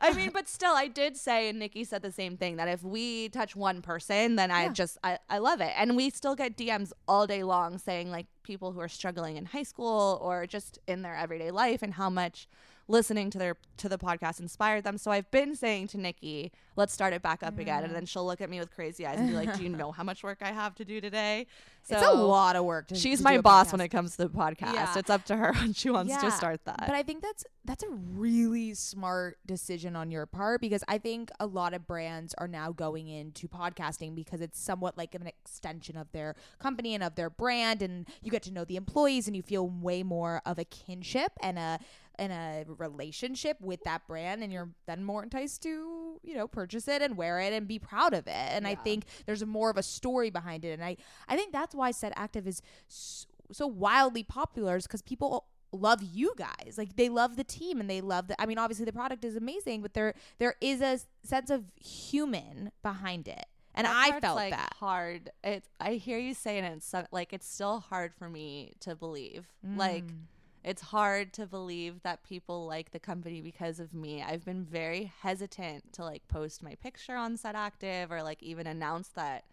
[0.00, 2.84] I mean, but still, I did say, and Nikki said the same thing that if
[2.84, 4.68] we touch one person, then I Yeah.
[4.72, 8.26] just I, I love it, and we still get DMs all day long saying like
[8.44, 12.10] people who are struggling in high school or just in their everyday life, and how
[12.10, 12.46] much
[12.90, 14.98] listening to their to the podcast inspired them.
[14.98, 17.94] So I've been saying to Nikki, let's start it back up again, and mm.
[17.94, 20.02] then she'll look at me with crazy eyes and be like, "Do you know how
[20.02, 21.46] much work I have to do today?"
[21.82, 22.88] So it's a lot of work.
[22.88, 23.72] To, She's to my boss podcast.
[23.72, 24.74] when it comes to the podcast.
[24.74, 24.98] Yeah.
[24.98, 26.80] It's up to her when she wants Yeah, to start that.
[26.80, 31.30] But I think that's that's a really smart decision on your part because I think
[31.38, 35.96] a lot of brands are now going into podcasting because it's somewhat like an extension
[35.96, 39.36] of their company and of their brand and you get to know the employees and
[39.36, 41.78] you feel way more of a kinship and a
[42.20, 46.86] and a relationship with that brand and you're then more enticed to you know purchase
[46.86, 49.78] it and wear it and be proud of it and i think there's more of
[49.78, 50.96] a story behind it and i
[51.28, 56.02] i think that's why set active is so, so wildly popular is because people love
[56.02, 58.92] you guys like they love the team and they love the i mean obviously the
[58.92, 63.94] product is amazing but there there is a sense of human behind it and That
[63.96, 65.30] i felt like that hard.
[65.44, 68.96] It's I hear you saying it, it's so, like it's still hard for me to
[68.96, 69.46] believe.
[69.64, 70.26] Like Mm.
[70.62, 74.22] It's hard to believe that people like the company because of me.
[74.22, 78.66] I've been very hesitant to like post my picture on Set Active or like even
[78.66, 79.44] announce that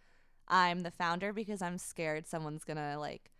[0.47, 3.32] I'm the founder because I'm scared someone's gonna like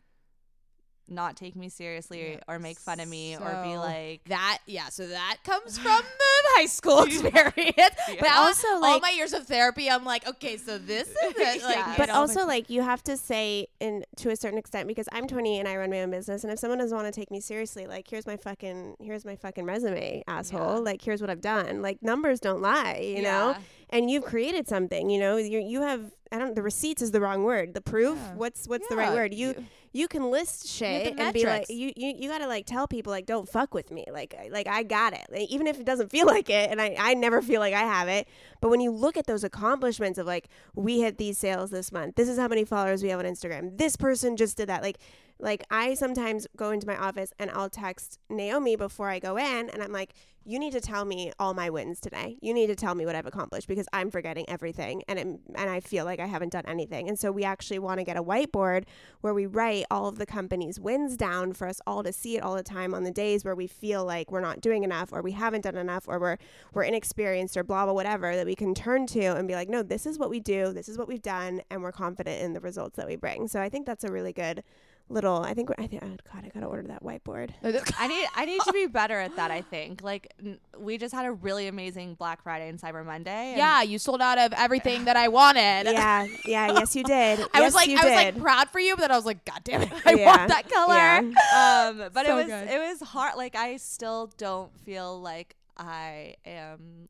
[1.10, 4.90] not take me seriously Yeah, or make fun of me or be like that yeah
[4.90, 8.36] so that comes from the high school experience but Yeah.
[8.38, 11.38] also Also, all like- my years of therapy i'm like okay so this is it
[11.64, 11.94] like Yeah.
[11.98, 15.28] But know, also, like you have to say, in to a certain extent, because I'm
[15.28, 17.40] 20 and I run my own business, and if someone doesn't want to take me
[17.40, 20.76] seriously, like here's my fucking here's my fucking resume, asshole.
[20.76, 20.80] Yeah.
[20.80, 21.82] Like here's what I've done.
[21.82, 23.56] Like numbers don't lie, you know.
[23.90, 25.38] And you've created something, you know.
[25.38, 27.74] You you have I don't the receipts is the wrong word.
[27.74, 28.18] The proof.
[28.18, 28.34] Yeah.
[28.36, 29.34] What's what's the right Yeah, word?
[29.34, 33.12] You you- can list shit and be like you, you you gotta like tell people
[33.12, 34.06] like don't fuck with me.
[34.12, 35.28] Like like I got it.
[35.32, 37.82] Like, even if it doesn't feel like it and I, I never feel like I
[37.82, 38.28] have it.
[38.62, 42.16] But when you look at those accomplishments of like we hit these sales this month.
[42.16, 43.78] This is how many followers we have on Instagram.
[43.78, 44.82] This person just did that.
[44.82, 44.98] Like
[45.40, 49.70] Like I sometimes go into my office and I'll text Naomi before I go in
[49.70, 50.14] and I'm like,
[50.48, 52.38] you need to tell me all my wins today.
[52.42, 55.70] You need to tell me what I've accomplished because I'm forgetting everything and it, and
[55.70, 57.10] I feel like I haven't done anything.
[57.10, 58.86] And so we actually want to get a whiteboard
[59.20, 62.44] where we write all of the company's wins down for us all to see it
[62.44, 65.22] all the time on the days where we feel like we're not doing enough or
[65.22, 66.38] we haven't done enough or we're
[66.74, 69.84] we're inexperienced or blah blah whatever that we can turn to and be like, no,
[69.84, 72.62] this is what we do, this is what we've done, and we're confident in the
[72.62, 73.50] results that we bring.
[73.50, 74.64] So I think that's a really good
[75.10, 75.42] little.
[75.42, 77.52] I think I think oh God, I gotta order that whiteboard.
[77.98, 79.52] I need I need to be better at that.
[79.52, 83.50] I think like n- we just had a really amazing Black Friday and Cyber Monday.
[83.50, 85.86] and yeah, you sold out of everything that I wanted.
[85.86, 87.40] yeah, yeah, yes you did.
[87.54, 89.26] I Yes, was like, you I was like proud for you, but then I was
[89.26, 90.94] like, God damn it, I Yeah, want that color.
[90.96, 91.90] yeah.
[92.04, 92.68] um, but it was good.
[92.70, 93.36] it was hard.
[93.38, 97.08] Like I still don't feel like I am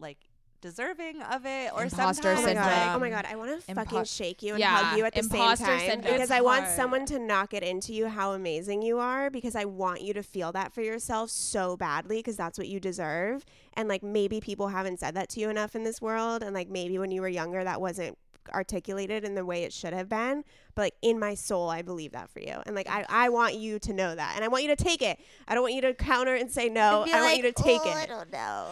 [0.00, 0.18] like
[0.60, 2.96] deserving of it, or Imposter Oh sometimes my god!
[2.96, 3.26] Oh my god!
[3.30, 5.80] I want to fucking shake you and Yeah, hug you at the imposter same time
[5.80, 6.00] syndrome.
[6.14, 6.76] because It's I want hard.
[6.76, 10.22] someone to knock it into you how amazing you are because I want you to
[10.22, 13.44] feel that for yourself so badly because that's what you deserve
[13.74, 16.68] and like maybe people haven't said that to you enough in this world and like
[16.68, 18.16] maybe when you were younger that wasn't
[18.54, 20.42] articulated in the way it should have been
[20.74, 23.54] but like in my soul I believe that for you and like I, I want
[23.56, 25.82] you to know that and I want you to take it I don't want you
[25.82, 28.68] to counter and say no I want you to take "Oh, it don't know.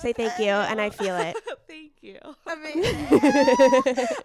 [0.00, 1.36] Say thank you and I feel it
[1.68, 2.18] Thank you.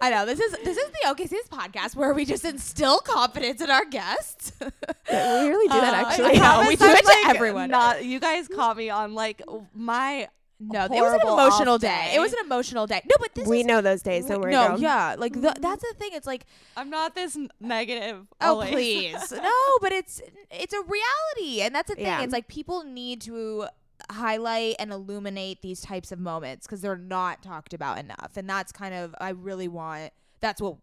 [0.00, 3.60] I know this is this is the Okay Sis podcast where we just instill confidence
[3.60, 4.52] in our guests.
[4.60, 4.68] we
[5.16, 7.70] really do that Uh, actually I know, we do it to like, everyone.
[7.70, 9.42] Not you guys caught me on like
[9.74, 11.88] my no, it was an emotional day.
[11.88, 12.12] day.
[12.14, 13.02] It was an emotional day.
[13.04, 14.80] No, but this we is know those days don't worry no, girl.
[14.80, 16.10] yeah, like the, that's the thing.
[16.14, 16.46] It's like,
[16.78, 18.26] I'm not this negative.
[18.40, 18.70] oh always.
[18.70, 19.52] please, no,
[19.82, 22.06] but it's it's a reality, and that's the thing.
[22.06, 22.22] Yeah.
[22.22, 23.66] It's like people need to
[24.10, 28.72] highlight and illuminate these types of moments because they're not talked about enough, and that's
[28.72, 30.12] kind of I really want.
[30.40, 30.76] That's what.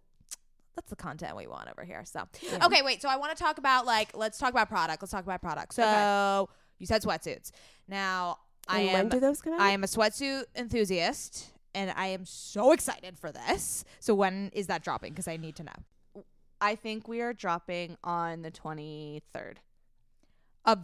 [0.76, 2.04] That's the content we want over here.
[2.04, 2.66] So, Yeah.
[2.66, 3.00] okay, wait.
[3.00, 5.04] So I want to talk about like let's talk about product.
[5.04, 5.76] Let's talk about product.
[5.76, 6.50] So
[6.80, 7.52] you said sweatsuits.
[7.88, 9.62] Now I am when do those come out?
[9.62, 13.86] I am a sweatsuit enthusiast and I am so excited for this.
[14.00, 15.14] So when is that dropping?
[15.14, 16.24] Because I need to know.
[16.60, 19.58] I think we are dropping on the 23rd.
[20.66, 20.80] Of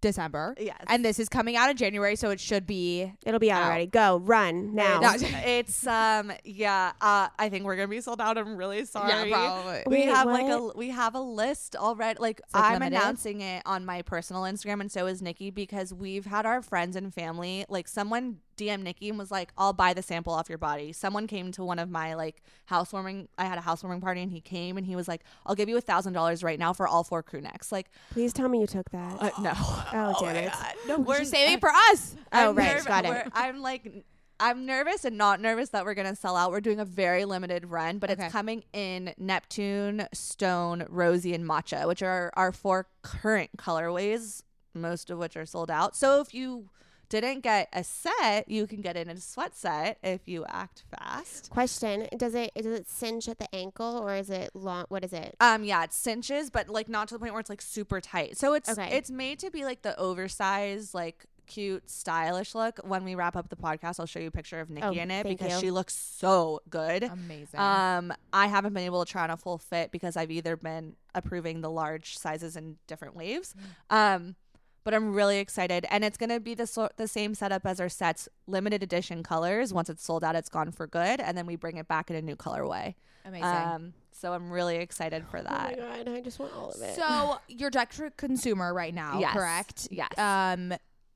[0.00, 0.54] December.
[0.58, 0.78] Yes.
[0.88, 3.66] And this is coming out in January, so it should be It'll be out Out.
[3.68, 3.86] already.
[3.86, 5.00] Go run now.
[5.00, 5.12] No.
[5.12, 8.38] It's, it's um yeah, uh I think we're going to be sold out.
[8.38, 9.30] I'm really sorry.
[9.30, 9.82] Yeah, probably.
[9.86, 12.18] We Wait, have like a we have a list already.
[12.20, 12.96] Like, like, I'm limited?
[12.96, 16.96] announcing it on my personal Instagram, and so is Nikki because we've had our friends
[16.96, 17.64] and family.
[17.68, 21.26] Like, someone DM Nikki and was like, "I'll buy the sample off your body." Someone
[21.26, 23.28] came to one of my like housewarming.
[23.38, 25.76] I had a housewarming party, and he came and he was like, "I'll give you
[25.76, 28.66] a thousand dollars right now for all four crew necks." Like, Please tell me you
[28.66, 29.16] took that.
[29.20, 30.52] uh, no, oh, damn it.
[30.86, 32.14] no, We're- saving for us.
[32.32, 32.76] Oh, I'm right.
[32.76, 33.26] nerv- Got it.
[33.32, 34.04] I'm like,
[34.38, 36.50] I'm nervous and not nervous that we're gonna sell out.
[36.50, 38.24] We're doing a very limited run, but Okay.
[38.24, 44.42] it's coming in Neptune, Stone, Rosy, and Matcha, which are our four current colorways,
[44.74, 45.94] most of which are sold out.
[45.96, 46.70] So if you
[47.10, 51.50] didn't get a set, you can get in a sweat set if you act fast.
[51.50, 54.86] Question: Does it does it cinch at the ankle or is it long?
[54.88, 55.36] What is it?
[55.40, 58.38] Um, yeah, it cinches, but like not to the point where it's like super tight.
[58.38, 58.88] So it's Okay.
[58.96, 62.78] it's made to be like the oversized, like cute, stylish look.
[62.84, 65.10] When we wrap up the podcast, I'll show you a picture of Nikki Oh, in
[65.10, 65.58] it because you.
[65.60, 67.02] she looks so good.
[67.02, 67.58] Amazing.
[67.58, 70.94] Um, I haven't been able to try on a full fit because I've either been
[71.12, 73.56] approving the large sizes in different waves.
[73.90, 74.36] Um,
[74.84, 77.88] but I'm really excited, and it's gonna be the sort the same setup as our
[77.88, 79.72] sets, limited edition colors.
[79.72, 82.16] Once it's sold out, it's gone for good, and then we bring it back in
[82.16, 82.94] a new colorway.
[83.24, 83.44] Amazing.
[83.44, 85.74] Um, so I'm really excited for that.
[85.78, 86.04] Oh my that.
[86.06, 86.14] god!
[86.14, 86.94] I just want all of it.
[86.96, 89.32] so you're direct to consumer right now, Yes.
[89.34, 89.88] correct?
[89.90, 90.16] Yes.
[90.18, 90.72] Um,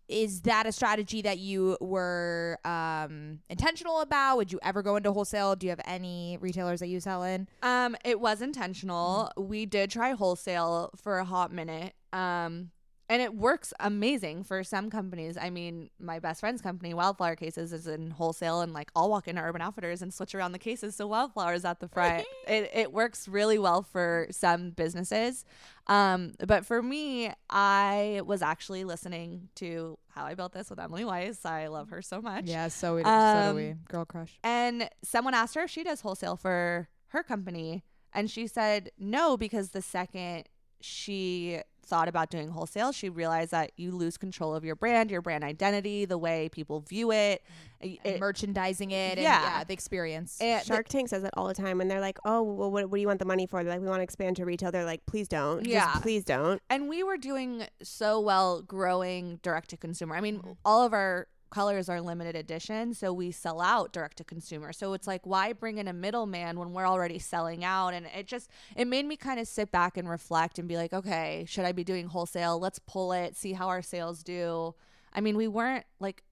[0.07, 4.37] is that a strategy that you were um, intentional about?
[4.37, 5.57] Would you ever go into wholesale?
[5.57, 7.49] Do you have any retailers that you sell in?
[7.63, 9.31] Um, it was intentional.
[9.39, 9.49] Mm-hmm.
[9.49, 11.95] We did try wholesale for a hot minute.
[12.13, 12.71] Um,
[13.09, 15.37] and it works amazing for some companies.
[15.37, 19.29] I mean, my best friend's company, Wildflower Cases, is in wholesale, and like I'll walk
[19.29, 22.25] into Urban Outfitters and switch around the cases so Wildflower's at the front.
[22.49, 25.45] it it works really well for some businesses.
[25.87, 31.05] Um, but for me, I was actually listening to How I Built This with Emily
[31.05, 31.45] Weiss.
[31.45, 32.47] I love her so much.
[32.47, 33.71] Yeah, so, we, so do we.
[33.73, 34.39] Um, Girl crush.
[34.43, 37.85] And someone asked her if she does wholesale for her company.
[38.15, 40.45] And she said no, because the second
[40.81, 45.23] she thought about doing wholesale, she realized that you lose control of your brand, your
[45.23, 47.43] brand identity, the way people view it.
[47.81, 49.43] It- merchandising it, and Yeah.
[49.43, 50.39] yeah, the experience.
[50.41, 52.89] it- the- Shark Tank says that all the time and they're like, "Oh, well, what,
[52.89, 54.73] what do you want the money for?" They're like, "We want to expand to retail."
[54.73, 55.59] They're like, "Please don't.
[55.65, 56.01] Just Yeah.
[56.01, 60.17] please don't." and we were doing so well growing direct to consumer.
[60.17, 60.57] I mean, Mhm.
[60.65, 64.73] all of our colors are limited edition, so we sell out direct to consumer.
[64.73, 67.95] So it's like, why bring in a middleman when we're already selling out?
[67.95, 70.93] And it just it made me kind of sit back and reflect and be like,
[70.93, 72.59] okay, should I be doing wholesale?
[72.59, 74.75] Let's pull it, see how our sales do.
[75.13, 76.25] I mean, we weren't like,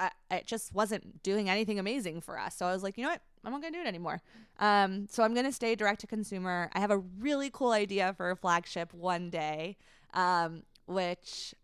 [0.00, 2.56] I, it just wasn't doing anything amazing for us.
[2.56, 3.20] So I was like, you know what?
[3.44, 4.22] I'm not gonna do it anymore.
[4.58, 6.70] Um, so I'm gonna stay direct to consumer.
[6.72, 9.76] I have a really cool idea for a flagship one day,
[10.14, 11.54] um, which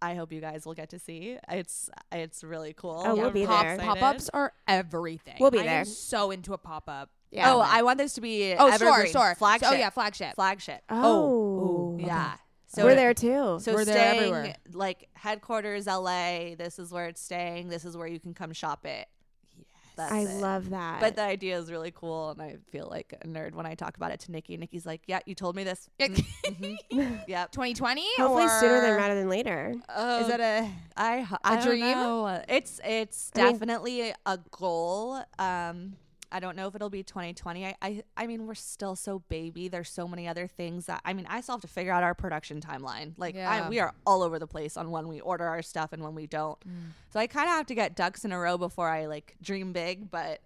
[0.00, 1.38] I hope you guys will get to see.
[1.48, 3.02] It's it's really cool.
[3.04, 3.78] Oh, we'll I'm be pop, there.
[3.78, 5.36] Pop ups are everything.
[5.40, 5.78] We'll be I there.
[5.80, 7.10] am so into a pop up.
[7.30, 7.52] Yeah.
[7.54, 9.10] Oh, I want this to be Oh, store, evergreen.
[9.10, 9.34] store.
[9.34, 9.68] flagship.
[9.70, 10.34] Oh yeah, flagship.
[10.34, 10.82] flagship.
[10.88, 11.94] Oh, oh.
[11.96, 12.06] okay.
[12.06, 12.34] Yeah.
[12.68, 13.58] So we're there too.
[13.60, 14.54] So We're there staying everywhere.
[14.72, 16.54] like headquarters LA.
[16.54, 17.68] This is where it's staying.
[17.68, 19.08] This is where you can come shop it.
[19.98, 20.40] That's I it.
[20.40, 21.00] love that.
[21.00, 23.96] But the idea is really cool, and I feel like a nerd when I talk
[23.96, 24.56] about it to Nikki.
[24.56, 26.08] Nikki's like, "Yeah, you told me this." Yeah.
[26.48, 27.20] Mm, mhm.
[27.28, 27.52] Yep.
[27.52, 29.74] 2020 hopefully or sooner than rather than later.
[29.94, 31.80] Oh, Is that a I, h- I a don't dream?
[31.82, 32.42] know.
[32.48, 35.20] It's it's I mean- definitely a goal.
[35.38, 35.96] Um,
[36.30, 37.66] I don't know if it'll be 2020.
[37.66, 39.68] I, I I mean, we're still so baby.
[39.68, 42.14] There's so many other things that I mean, I still have to figure out our
[42.14, 43.12] production timeline.
[43.16, 43.50] Like, Yeah.
[43.66, 46.14] I, we are all over the place on when we order our stuff and when
[46.14, 46.58] we don't.
[46.60, 46.92] Mm.
[47.10, 49.72] So I kind of have to get ducks in a row before I like dream
[49.72, 50.10] big.
[50.10, 50.40] But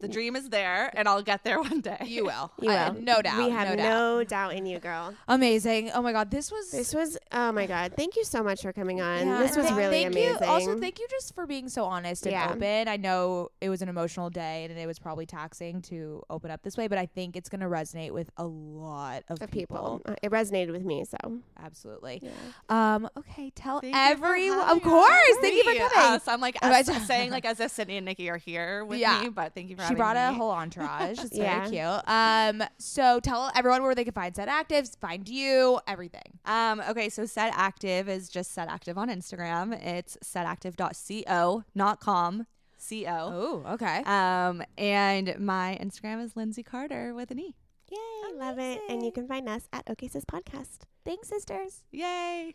[0.00, 1.98] the dream is there, and I'll get there one day.
[2.06, 2.50] you will.
[2.60, 3.00] You I- will.
[3.02, 3.38] no doubt.
[3.38, 4.28] We have no no, doubt.
[4.28, 5.14] doubt in you, girl.
[5.28, 5.90] Amazing.
[5.94, 7.92] Oh my god, this was This was oh my god.
[7.96, 9.26] Thank you so much for coming on.
[9.26, 10.42] Yeah, this was th- really thank amazing.
[10.42, 10.46] You.
[10.48, 12.50] Also, thank you just for being so honest and Yeah.
[12.52, 12.88] open.
[12.88, 16.62] I know it was an emotional day and it was probably taxing to open up
[16.62, 20.00] this way, but I think it's going to resonate with a lot of, of people.
[20.00, 20.02] people.
[20.06, 21.16] Uh, It resonated with me, so
[21.62, 22.20] Absolutely.
[22.22, 22.30] yeah.
[22.68, 23.08] Um.
[23.16, 23.50] Okay.
[23.54, 24.60] Tell Thank everyone.
[24.68, 25.36] Of course.
[25.40, 25.92] Thank you for coming.
[25.96, 28.28] Uh, so I'm like as, I- was just saying like as if Sydney and Nikki
[28.30, 29.20] are here with Yeah.
[29.22, 31.18] me, but thank you for she having brought a whole entourage.
[31.18, 31.68] It's Yeah.
[31.68, 32.08] very cute.
[32.08, 32.68] Um.
[32.78, 36.38] So tell everyone where they can find Set Actives, find you, everything.
[36.44, 39.72] Um, okay, so Set Active is just Set Active on Instagram.
[39.84, 42.46] It's setactive.co, not com,
[42.88, 43.04] co.
[43.06, 43.64] Oh.
[43.74, 44.02] Okay.
[44.04, 47.54] Um, and my Instagram is Lindsey Carter with an E.
[47.90, 47.98] Yay,
[48.38, 48.80] love it.
[48.88, 50.80] And you can find us at OK Sis Podcast.
[51.04, 51.84] Thanks, sisters.
[51.90, 52.54] Yay!